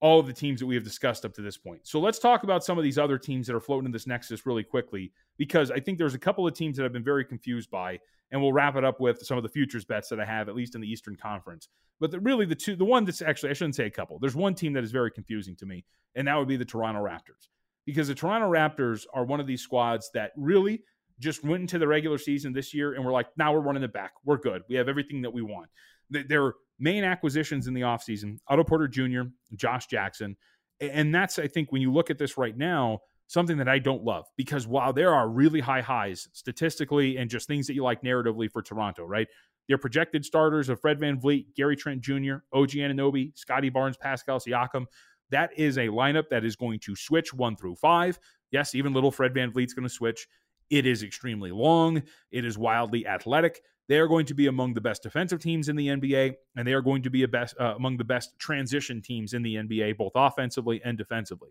[0.00, 1.80] all of the teams that we have discussed up to this point.
[1.86, 4.44] So let's talk about some of these other teams that are floating in this nexus
[4.44, 7.70] really quickly, because I think there's a couple of teams that I've been very confused
[7.70, 7.98] by,
[8.30, 10.54] and we'll wrap it up with some of the futures bets that I have, at
[10.54, 11.68] least in the Eastern Conference.
[12.00, 14.18] But the, really, the two, the one that's actually, I shouldn't say a couple.
[14.18, 17.02] There's one team that is very confusing to me, and that would be the Toronto
[17.02, 17.48] Raptors,
[17.86, 20.82] because the Toronto Raptors are one of these squads that really
[21.20, 23.92] just went into the regular season this year and we're like, now we're running it
[23.92, 24.14] back.
[24.24, 24.62] We're good.
[24.68, 25.70] We have everything that we want.
[26.10, 29.22] They're main acquisitions in the offseason Otto Porter Jr.,
[29.54, 30.36] Josh Jackson.
[30.80, 34.04] And that's, I think, when you look at this right now, something that I don't
[34.04, 38.02] love because while there are really high highs statistically and just things that you like
[38.02, 39.28] narratively for Toronto, right?
[39.68, 44.38] Their projected starters of Fred Van VanVleet, Gary Trent Jr., OG Anunoby, Scottie Barnes, Pascal
[44.38, 44.84] Siakam,
[45.30, 48.18] That is a lineup that is going to switch one through five.
[48.50, 50.26] Yes, even little Fred Van VanVleet's going to switch.
[50.70, 52.02] It is extremely long.
[52.30, 53.62] It is wildly athletic.
[53.88, 56.72] They are going to be among the best defensive teams in the NBA, and they
[56.72, 60.12] are going to be best, uh, among the best transition teams in the NBA, both
[60.14, 61.50] offensively and defensively.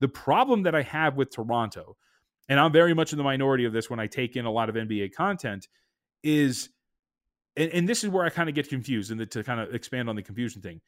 [0.00, 1.96] The problem that I have with Toronto,
[2.48, 4.68] and I'm very much in the minority of this when I take in a lot
[4.68, 5.68] of NBA content,
[6.24, 6.70] is,
[7.56, 10.08] and, and this is where I kind of get confused, and to kind of expand
[10.08, 10.80] on the confusion thing.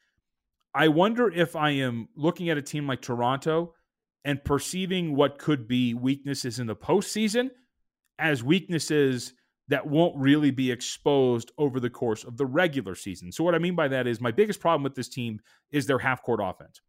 [0.73, 3.75] I wonder if I am looking at a team like Toronto
[4.25, 7.49] and perceiving what could be weaknesses in the postseason
[8.19, 9.33] as weaknesses
[9.71, 13.31] that won't really be exposed over the course of the regular season.
[13.31, 15.39] So, what I mean by that is my biggest problem with this team
[15.71, 16.81] is their half court offense.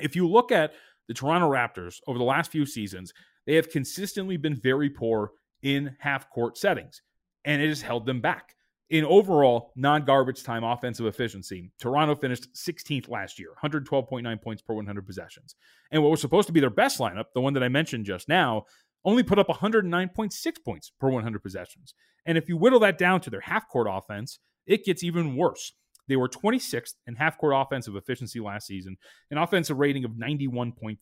[0.00, 0.72] If you look at
[1.08, 3.12] the Toronto Raptors over the last few seasons,
[3.46, 5.30] they have consistently been very poor
[5.62, 7.02] in half court settings,
[7.44, 8.54] and it has held them back.
[8.90, 14.74] In overall non garbage time offensive efficiency, Toronto finished 16th last year, 112.9 points per
[14.74, 15.54] 100 possessions.
[15.92, 18.28] And what was supposed to be their best lineup, the one that I mentioned just
[18.28, 18.64] now,
[19.04, 21.94] only put up 109.6 points per 100 possessions.
[22.26, 25.72] And if you whittle that down to their half court offense, it gets even worse.
[26.08, 28.96] They were 26th in half court offensive efficiency last season,
[29.30, 30.98] an offensive rating of 91.3.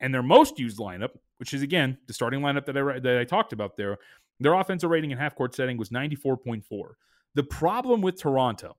[0.00, 3.24] And their most used lineup, which is again the starting lineup that I that I
[3.24, 3.98] talked about there,
[4.40, 6.62] their offensive rating in half court setting was 94.4.
[7.34, 8.76] The problem with Toronto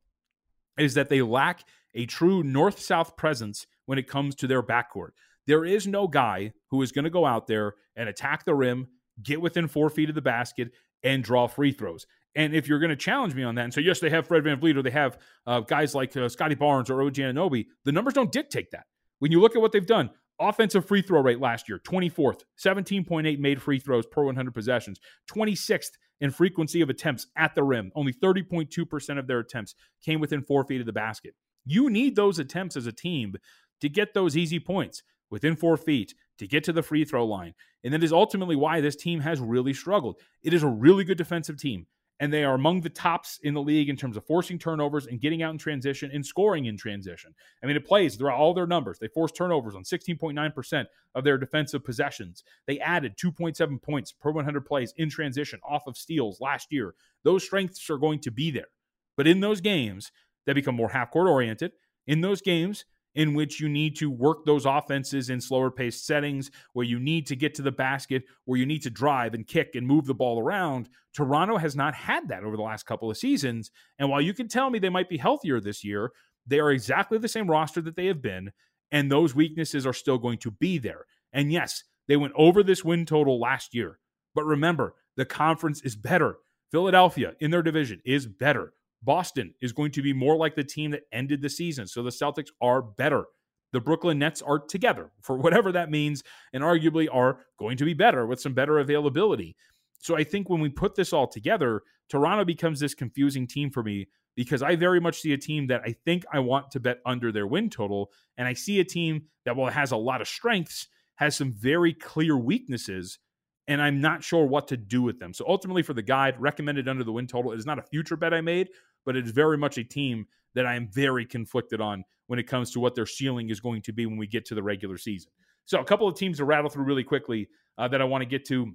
[0.77, 5.11] is that they lack a true north south presence when it comes to their backcourt.
[5.47, 8.87] There is no guy who is going to go out there and attack the rim,
[9.21, 10.71] get within four feet of the basket,
[11.03, 12.05] and draw free throws.
[12.35, 14.43] And if you're going to challenge me on that and say, yes, they have Fred
[14.43, 18.13] VanVleet or they have uh, guys like uh, Scottie Barnes or OG Anunoby, the numbers
[18.13, 18.85] don't dictate that.
[19.19, 23.39] When you look at what they've done, offensive free throw rate last year, 24th, 17.8
[23.39, 24.99] made free throws per 100 possessions,
[25.31, 27.91] 26th in frequency of attempts at the rim.
[27.95, 31.35] Only 30.2% of their attempts came within four feet of the basket.
[31.65, 33.33] You need those attempts as a team
[33.81, 37.53] to get those easy points within four feet to get to the free throw line.
[37.83, 40.19] And that is ultimately why this team has really struggled.
[40.43, 41.87] It is a really good defensive team,
[42.19, 45.21] and they are among the tops in the league in terms of forcing turnovers and
[45.21, 47.33] getting out in transition and scoring in transition.
[47.63, 48.97] I mean, it plays throughout all their numbers.
[48.99, 52.43] They force turnovers on 16.9% of their defensive possessions.
[52.65, 56.95] They added 2.7 points per 100 plays in transition off of steals last year.
[57.23, 58.69] Those strengths are going to be there.
[59.15, 60.11] But in those games
[60.45, 61.71] they become more half court oriented,
[62.07, 62.85] in those games
[63.15, 67.25] in which you need to work those offenses in slower paced settings, where you need
[67.27, 70.13] to get to the basket, where you need to drive and kick and move the
[70.13, 70.89] ball around.
[71.13, 73.71] Toronto has not had that over the last couple of seasons.
[73.97, 76.11] And while you can tell me they might be healthier this year,
[76.45, 78.51] they are exactly the same roster that they have been.
[78.91, 81.05] And those weaknesses are still going to be there.
[81.33, 83.99] And yes, they went over this win total last year.
[84.35, 86.37] But remember, the conference is better.
[86.71, 88.73] Philadelphia in their division is better.
[89.05, 91.87] Boston is going to be more like the team that ended the season.
[91.87, 93.25] So the Celtics are better.
[93.71, 97.93] The Brooklyn Nets are together for whatever that means, and arguably are going to be
[97.93, 99.55] better with some better availability.
[99.99, 103.83] So I think when we put this all together, Toronto becomes this confusing team for
[103.83, 106.99] me because I very much see a team that I think I want to bet
[107.05, 108.11] under their win total.
[108.37, 111.53] And I see a team that, while it has a lot of strengths, has some
[111.53, 113.19] very clear weaknesses
[113.67, 115.33] and I'm not sure what to do with them.
[115.33, 117.51] So ultimately, for the guide, recommended under the win total.
[117.51, 118.69] It is not a future bet I made,
[119.05, 122.47] but it is very much a team that I am very conflicted on when it
[122.47, 124.97] comes to what their ceiling is going to be when we get to the regular
[124.97, 125.31] season.
[125.65, 128.25] So a couple of teams to rattle through really quickly uh, that I want to
[128.25, 128.71] get to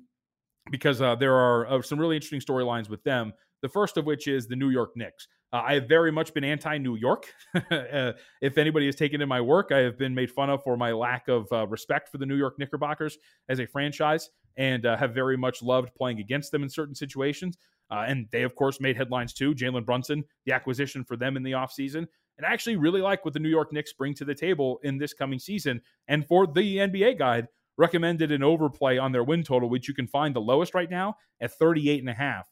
[0.71, 3.33] because uh, there are uh, some really interesting storylines with them.
[3.63, 5.29] The first of which is the New York Knicks.
[5.53, 7.27] Uh, I have very much been anti New York.
[7.71, 10.77] uh, if anybody has taken in my work, I have been made fun of for
[10.77, 14.97] my lack of uh, respect for the New York Knickerbockers as a franchise and uh,
[14.97, 17.57] have very much loved playing against them in certain situations.
[17.91, 19.55] Uh, and they, of course, made headlines too.
[19.55, 22.07] Jalen Brunson, the acquisition for them in the offseason.
[22.37, 24.97] And I actually really like what the New York Knicks bring to the table in
[24.97, 25.81] this coming season.
[26.09, 30.07] And for the NBA guide, recommended an overplay on their win total, which you can
[30.07, 32.49] find the lowest right now at 38 and a half.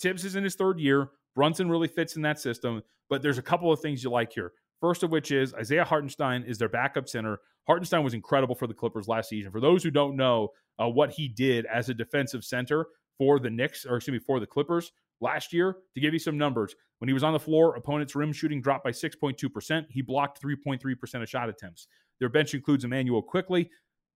[0.00, 1.10] Thibs is in his third year.
[1.34, 4.52] Brunson really fits in that system, but there's a couple of things you like here.
[4.80, 7.40] First of which is Isaiah Hartenstein is their backup center.
[7.66, 9.52] Hartenstein was incredible for the Clippers last season.
[9.52, 10.48] For those who don't know
[10.80, 12.86] uh, what he did as a defensive center
[13.18, 16.38] for the Knicks, or excuse me, for the Clippers last year, to give you some
[16.38, 19.86] numbers, when he was on the floor, opponents' rim shooting dropped by 6.2%.
[19.90, 21.88] He blocked 3.3% of shot attempts.
[22.18, 23.70] Their bench includes Immanuel Quickley,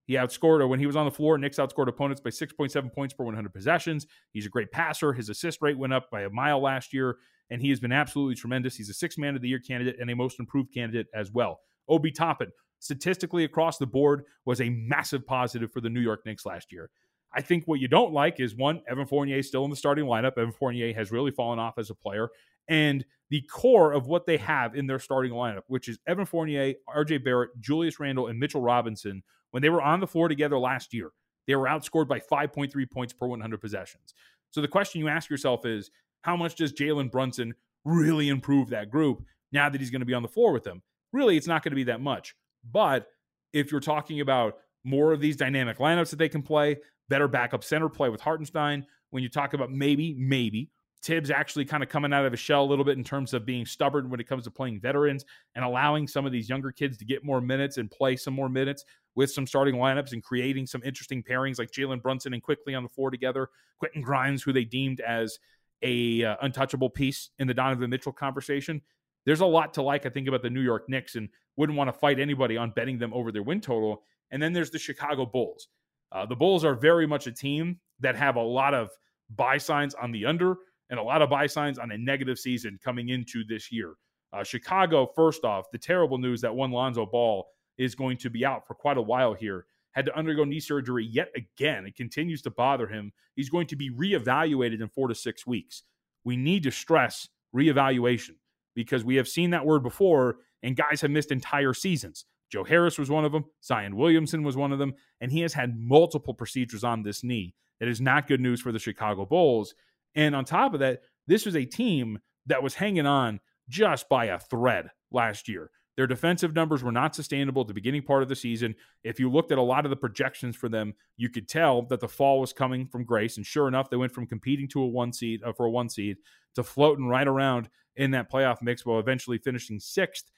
[0.07, 3.15] he outscored, or when he was on the floor, Knicks outscored opponents by 6.7 points
[3.15, 4.07] per 100 possessions.
[4.33, 5.12] He's a great passer.
[5.12, 7.17] His assist rate went up by a mile last year,
[7.55, 8.76] and he has been absolutely tremendous.
[8.76, 11.61] He's a six man of the year candidate and a most improved candidate as well.
[11.88, 12.50] Obi Toppin,
[12.80, 16.90] statistically across the board, was a massive positive for the New York Knicks last year.
[17.32, 20.05] I think what you don't like is one, Evan Fournier is still in the starting
[20.05, 20.36] lineup.
[20.36, 22.28] Evan Fournier has really fallen off as a player.
[22.66, 26.74] And the core of what they have in their starting lineup, which is Evan Fournier,
[26.88, 30.92] RJ Barrett, Julius Randle, and Mitchell Robinson, when they were on the floor together last
[30.92, 31.12] year,
[31.46, 34.12] they were outscored by 5.3 points per 100 possessions.
[34.50, 35.92] So the question you ask yourself is
[36.25, 37.55] how much does Jalen Brunson
[37.85, 39.22] really improve that group
[39.53, 40.83] now that he's going to be on the floor with them?
[41.12, 42.35] Really, it's not going to be that much.
[42.72, 43.09] But
[43.53, 46.79] if you're talking about more of these dynamic lineups that they can play,
[47.11, 50.70] better backup center play with Hartenstein, when you talk about maybe, maybe
[51.03, 53.45] Thibs actually kind of coming out of his shell a little bit in terms of
[53.45, 56.97] being stubborn when it comes to playing veterans and allowing some of these younger kids
[56.97, 60.66] to get more minutes and play some more minutes with some starting lineups and creating
[60.66, 63.51] some interesting pairings like Jalen Brunson and Quickley on the floor together.
[63.79, 65.39] Quentin Grimes, who they deemed as
[65.85, 68.82] a uh, untouchable piece in the Donovan Mitchell conversation.
[69.26, 71.89] There's a lot to like, I think, about the New York Knicks and wouldn't want
[71.89, 74.03] to fight anybody on betting them over their win total.
[74.30, 75.68] And then there's the Chicago Bulls.
[76.11, 78.91] Uh, the Bulls are very much a team that have a lot of
[79.37, 80.57] buy signs on the under
[80.91, 83.95] and a lot of buy signs on a negative season coming into this year.
[84.32, 87.47] Uh, Chicago, first off, the terrible news that one Lonzo Ball
[87.78, 89.66] is going to be out for quite a while here.
[89.95, 91.86] Had to undergo knee surgery yet again.
[91.86, 93.12] It continues to bother him.
[93.36, 95.82] He's going to be reevaluated in four to six weeks.
[96.24, 98.36] We need to stress reevaluation
[98.74, 102.24] because we have seen that word before, and guys have missed entire seasons.
[102.51, 103.47] Joe Harris was one of them.
[103.64, 104.95] Zion Williamson was one of them.
[105.20, 107.55] And he has had multiple procedures on this knee.
[107.80, 109.74] That is not good news for the Chicago Bulls.
[110.14, 114.26] And on top of that, this was a team that was hanging on just by
[114.26, 115.70] a thread last year.
[115.97, 118.74] Their defensive numbers were not sustainable at the beginning part of the season.
[119.05, 122.01] If you looked at a lot of the projections for them, you could tell that
[122.01, 123.36] the fall was coming from grace.
[123.36, 125.88] And sure enough, they went from competing to a one seed uh, for a one
[125.88, 126.16] seed
[126.57, 130.30] to floating right around in that playoff mix while eventually finishing sixth.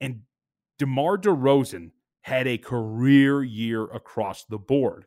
[0.00, 0.22] And
[0.78, 1.90] DeMar DeRozan
[2.22, 5.06] had a career year across the board.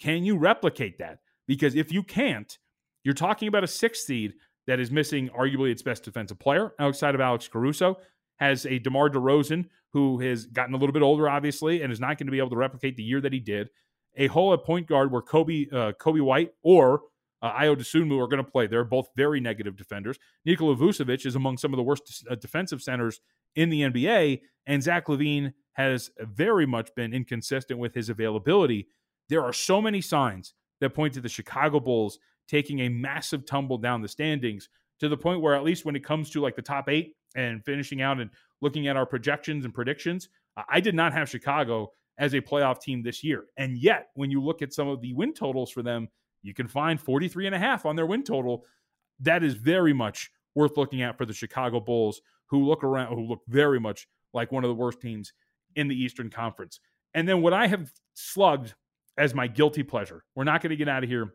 [0.00, 1.18] Can you replicate that?
[1.46, 2.58] Because if you can't,
[3.04, 4.34] you're talking about a sixth seed
[4.66, 7.98] that is missing arguably its best defensive player outside of Alex Caruso,
[8.36, 12.18] has a DeMar DeRozan who has gotten a little bit older, obviously, and is not
[12.18, 13.68] going to be able to replicate the year that he did.
[14.16, 17.02] A hole at point guard where Kobe uh, Coby White or
[17.42, 18.66] uh, Dosunmu are going to play.
[18.66, 20.18] They're both very negative defenders.
[20.44, 23.20] Nikola Vucevic is among some of the worst uh, defensive centers
[23.54, 28.88] in the NBA, and Zach LaVine has very much been inconsistent with his availability.
[29.28, 32.18] There are so many signs that point to the Chicago Bulls
[32.48, 34.68] taking a massive tumble down the standings
[35.00, 37.64] to the point where, at least when it comes to like the top eight and
[37.64, 38.30] finishing out and
[38.60, 40.28] looking at our projections and predictions,
[40.68, 43.44] I did not have Chicago as a playoff team this year.
[43.56, 46.08] And yet, when you look at some of the win totals for them,
[46.42, 48.64] you can find 43 and a half on their win total.
[49.20, 53.26] That is very much worth looking at for the Chicago Bulls, who look around, who
[53.26, 55.32] look very much like one of the worst teams
[55.74, 56.80] in the Eastern Conference.
[57.14, 58.74] And then what I have slugged
[59.16, 61.34] as my guilty pleasure, we're not going to get out of here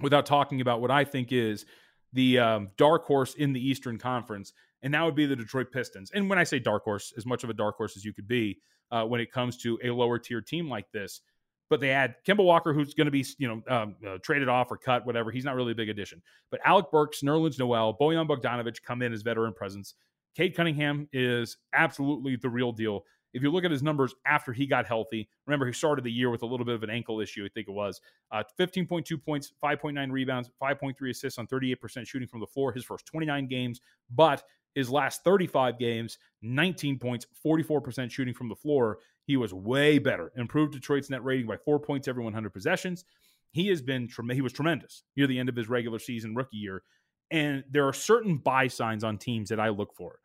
[0.00, 1.66] without talking about what I think is
[2.12, 4.52] the um, dark horse in the Eastern Conference,
[4.82, 6.10] and that would be the Detroit Pistons.
[6.14, 8.28] And when I say dark horse, as much of a dark horse as you could
[8.28, 8.58] be
[8.90, 11.20] uh, when it comes to a lower tier team like this.
[11.68, 14.72] But they add Kemba Walker, who's going to be you know um, uh, traded off
[14.72, 15.30] or cut, whatever.
[15.30, 16.20] He's not really a big addition.
[16.50, 19.94] But Alec Burks, Nerlens Noel, Bojan Bogdanovic come in as veteran presence.
[20.36, 23.04] Cade Cunningham is absolutely the real deal.
[23.32, 26.30] If you look at his numbers after he got healthy, remember he started the year
[26.30, 28.00] with a little bit of an ankle issue, I think it was.
[28.32, 33.06] Uh, 15.2 points, 5.9 rebounds, 5.3 assists on 38% shooting from the floor his first
[33.06, 33.80] 29 games.
[34.12, 34.42] But
[34.74, 38.98] his last 35 games, 19 points, 44% shooting from the floor.
[39.24, 40.32] He was way better.
[40.36, 43.04] Improved Detroit's net rating by four points every 100 possessions.
[43.52, 46.82] He has been he was tremendous near the end of his regular season rookie year.
[47.30, 50.18] And there are certain buy signs on teams that I look for.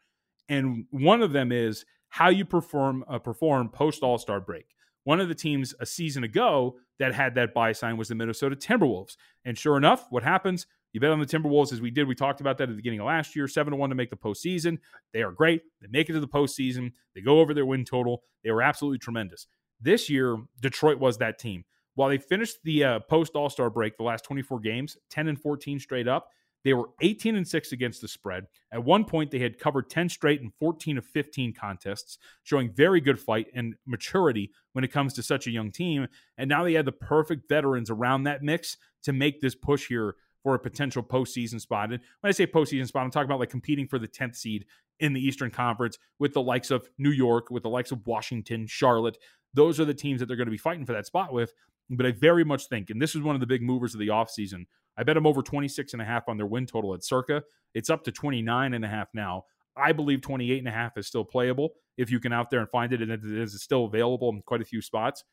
[0.49, 4.65] And one of them is how you perform uh, perform post All Star break.
[5.03, 8.55] One of the teams a season ago that had that buy sign was the Minnesota
[8.55, 9.17] Timberwolves.
[9.43, 10.65] And sure enough, what happens?
[10.95, 12.07] You bet on the Timberwolves as we did.
[12.07, 14.11] We talked about that at the beginning of last year, seven to one to make
[14.11, 14.77] the postseason.
[15.11, 15.63] They are great.
[15.81, 16.93] They make it to the postseason.
[17.13, 18.23] They go over their win total.
[18.45, 19.45] They were absolutely tremendous.
[19.81, 21.65] This year, Detroit was that team.
[21.95, 25.37] While they finished the uh, post All Star break, the last 24 games, 10 and
[25.37, 26.29] 14 straight up,
[26.63, 28.45] they were 18 and 6 against the spread.
[28.71, 33.01] At one point, they had covered 10 straight and 14 of 15 contests, showing very
[33.01, 36.07] good fight and maturity when it comes to such a young team.
[36.37, 40.15] And now they had the perfect veterans around that mix to make this push here
[40.45, 41.91] for a potential postseason spot.
[41.91, 44.65] And when I say postseason spot, I'm talking about like competing for the 10th seed
[44.99, 48.67] in the Eastern Conference with the likes of New York, with the likes of Washington,
[48.67, 49.17] Charlotte.
[49.55, 51.51] Those are the teams that they're going to be fighting for that spot with.
[51.89, 54.09] But I very much think, and this is one of the big movers of the
[54.09, 57.41] offseason, I bet them over 26 and a half on their win total at circa.
[57.73, 59.45] It's up to 29 and a half now.
[59.75, 62.69] I believe 28 and a half is still playable if you can out there and
[62.69, 65.23] find it and it is still available in quite a few spots.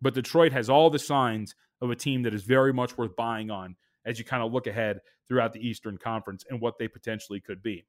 [0.00, 3.50] But Detroit has all the signs of a team that is very much worth buying
[3.50, 7.40] on as you kind of look ahead throughout the Eastern Conference and what they potentially
[7.40, 7.84] could be.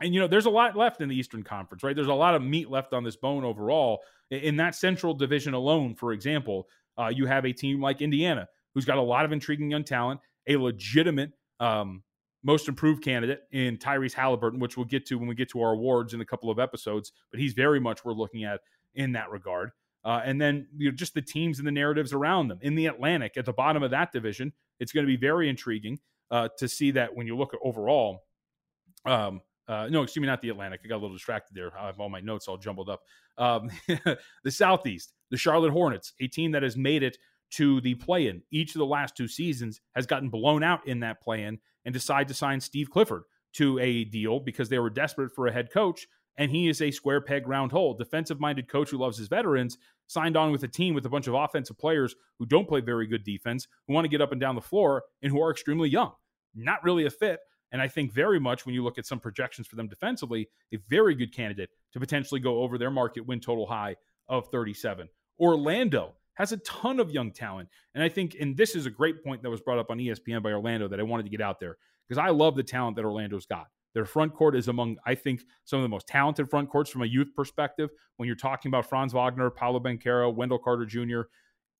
[0.00, 1.94] And you know, there's a lot left in the Eastern Conference, right?
[1.94, 4.00] There's a lot of meat left on this bone overall.
[4.30, 6.68] In that Central Division alone, for example,
[6.98, 10.20] uh, you have a team like Indiana who's got a lot of intriguing young talent,
[10.46, 12.02] a legitimate um,
[12.42, 15.72] most improved candidate in Tyrese Haliburton, which we'll get to when we get to our
[15.72, 17.12] awards in a couple of episodes.
[17.30, 18.60] But he's very much we're looking at
[18.94, 19.70] in that regard.
[20.04, 22.86] Uh, and then you know, just the teams and the narratives around them in the
[22.86, 24.52] Atlantic at the bottom of that division.
[24.80, 25.98] It's going to be very intriguing
[26.30, 28.24] uh, to see that when you look at overall.
[29.06, 30.80] Um, uh, no, excuse me, not the Atlantic.
[30.84, 31.70] I got a little distracted there.
[31.78, 33.02] I have all my notes all jumbled up.
[33.38, 33.70] Um,
[34.44, 37.16] the Southeast, the Charlotte Hornets, a team that has made it
[37.52, 41.00] to the play in each of the last two seasons, has gotten blown out in
[41.00, 43.22] that play in and decide to sign Steve Clifford
[43.52, 46.06] to a deal because they were desperate for a head coach.
[46.40, 49.76] And he is a square peg round hole, defensive minded coach who loves his veterans,
[50.06, 53.06] signed on with a team with a bunch of offensive players who don't play very
[53.06, 55.90] good defense, who want to get up and down the floor, and who are extremely
[55.90, 56.12] young.
[56.54, 57.40] Not really a fit.
[57.72, 60.78] And I think very much when you look at some projections for them defensively, a
[60.88, 65.10] very good candidate to potentially go over their market win total high of 37.
[65.38, 67.68] Orlando has a ton of young talent.
[67.94, 70.42] And I think, and this is a great point that was brought up on ESPN
[70.42, 71.76] by Orlando that I wanted to get out there
[72.08, 73.66] because I love the talent that Orlando's got.
[73.94, 77.02] Their front court is among, I think, some of the most talented front courts from
[77.02, 77.90] a youth perspective.
[78.16, 81.22] When you're talking about Franz Wagner, Paolo Banchero, Wendell Carter Jr.,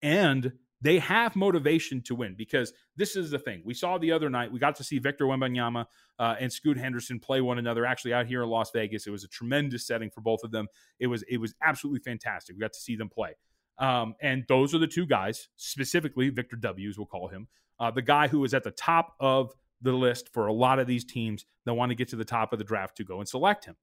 [0.03, 0.53] and
[0.83, 3.63] they have motivation to win because this is the thing.
[3.65, 5.85] We saw the other night, we got to see Victor Wembanyama
[6.19, 9.07] uh, and Scoot Henderson play one another actually out here in Las Vegas.
[9.07, 10.69] It was a tremendous setting for both of them.
[10.99, 12.57] It was it was absolutely fantastic.
[12.57, 13.35] We got to see them play.
[13.79, 17.49] Um, and those are the two guys, specifically Victor W, as we'll call him,
[17.79, 20.87] uh, the guy who is at the top of the list for a lot of
[20.87, 23.29] these teams that want to get to the top of the draft to go and
[23.29, 23.77] select him.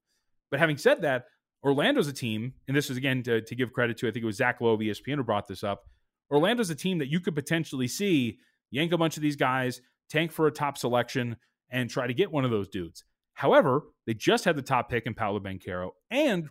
[0.49, 1.25] But having said that,
[1.63, 4.27] Orlando's a team, and this is again to, to give credit to, I think it
[4.27, 5.85] was Zach Lowe ESPN who brought this up.
[6.31, 8.37] Orlando's a team that you could potentially see
[8.69, 11.37] yank a bunch of these guys, tank for a top selection,
[11.69, 13.03] and try to get one of those dudes.
[13.33, 15.91] However, they just had the top pick in Paolo Banchero.
[16.09, 16.49] And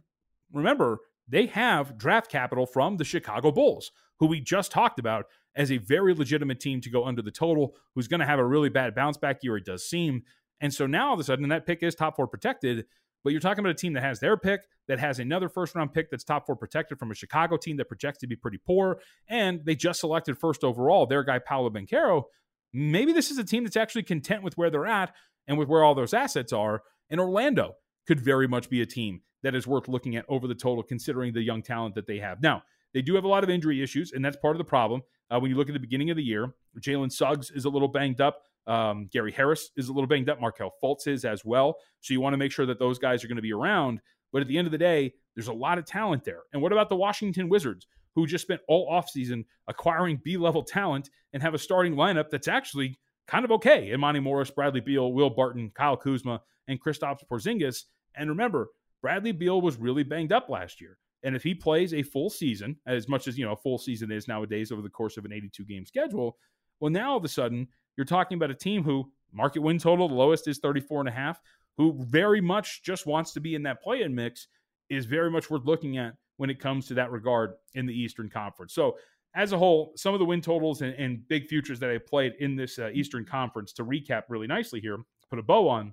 [0.52, 5.26] remember, they have draft capital from the Chicago Bulls, who we just talked about
[5.56, 8.44] as a very legitimate team to go under the total, who's going to have a
[8.44, 10.22] really bad bounce back year, it does seem.
[10.60, 12.84] And so now all of a sudden, that pick is top four protected.
[13.24, 15.92] But you're talking about a team that has their pick, that has another first round
[15.92, 19.00] pick that's top four protected from a Chicago team that projects to be pretty poor.
[19.28, 22.24] And they just selected first overall their guy, Paolo Banchero.
[22.72, 25.12] Maybe this is a team that's actually content with where they're at
[25.48, 26.82] and with where all those assets are.
[27.10, 27.74] And Orlando
[28.06, 31.32] could very much be a team that is worth looking at over the total, considering
[31.32, 32.40] the young talent that they have.
[32.42, 32.62] Now,
[32.96, 35.02] they do have a lot of injury issues, and that's part of the problem.
[35.30, 37.88] Uh, when you look at the beginning of the year, Jalen Suggs is a little
[37.88, 38.44] banged up.
[38.66, 40.40] Um, Gary Harris is a little banged up.
[40.40, 41.76] Markelle Fultz is as well.
[42.00, 44.00] So you want to make sure that those guys are going to be around.
[44.32, 46.44] But at the end of the day, there's a lot of talent there.
[46.54, 51.10] And what about the Washington Wizards, who just spent all offseason acquiring B level talent
[51.34, 53.92] and have a starting lineup that's actually kind of okay?
[53.92, 57.82] Imani Morris, Bradley Beal, Will Barton, Kyle Kuzma, and Kristaps Porzingis.
[58.14, 58.68] And remember,
[59.02, 60.96] Bradley Beal was really banged up last year.
[61.26, 64.12] And if he plays a full season, as much as you know a full season
[64.12, 66.38] is nowadays over the course of an 82 game schedule,
[66.78, 67.66] well, now all of a sudden
[67.96, 71.12] you're talking about a team who market win total, the lowest is 34 and a
[71.12, 71.40] half,
[71.78, 74.46] who very much just wants to be in that play-in mix,
[74.88, 78.30] is very much worth looking at when it comes to that regard in the Eastern
[78.30, 78.72] Conference.
[78.72, 78.96] So
[79.34, 82.34] as a whole, some of the win totals and, and big futures that I played
[82.38, 84.98] in this uh, Eastern Conference to recap really nicely here,
[85.28, 85.92] put a bow on.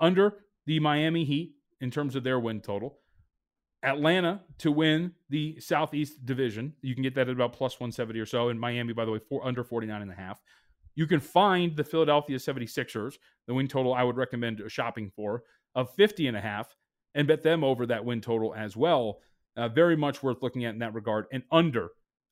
[0.00, 1.52] Under the Miami Heat
[1.82, 2.98] in terms of their win total.
[3.86, 6.74] Atlanta to win the Southeast Division.
[6.82, 8.48] You can get that at about plus 170 or so.
[8.48, 10.40] And Miami, by the way, for under 49 and a half.
[10.96, 15.94] You can find the Philadelphia 76ers, the win total I would recommend shopping for, of
[15.94, 16.74] 50 and a half,
[17.14, 19.20] and bet them over that win total as well.
[19.56, 21.26] Uh, very much worth looking at in that regard.
[21.32, 21.90] And under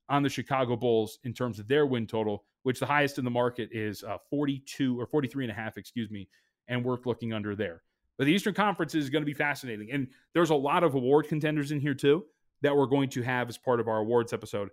[0.09, 3.31] on the Chicago Bulls in terms of their win total, which the highest in the
[3.31, 6.29] market is uh, 42 or 43 and a half, excuse me,
[6.69, 7.83] and worth looking under there.
[8.19, 9.91] But the Eastern Conference is going to be fascinating.
[9.91, 12.25] And there's a lot of award contenders in here, too,
[12.63, 14.71] that we're going to have as part of our awards episode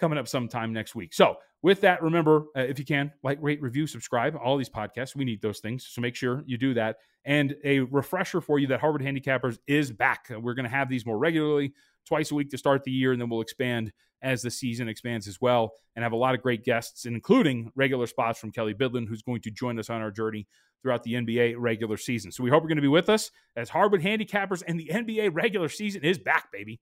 [0.00, 1.14] coming up sometime next week.
[1.14, 5.14] So, with that, remember uh, if you can, like, rate, review, subscribe, all these podcasts.
[5.14, 5.86] We need those things.
[5.86, 6.96] So, make sure you do that.
[7.24, 10.26] And a refresher for you that Hardwood Handicappers is back.
[10.30, 11.72] We're going to have these more regularly,
[12.06, 13.92] twice a week to start the year, and then we'll expand
[14.22, 18.06] as the season expands as well, and have a lot of great guests, including regular
[18.06, 20.46] spots from Kelly Bidlin, who's going to join us on our journey
[20.82, 22.30] throughout the NBA regular season.
[22.32, 25.30] So we hope you're going to be with us as Hardwood Handicappers and the NBA
[25.32, 26.80] regular season is back, baby.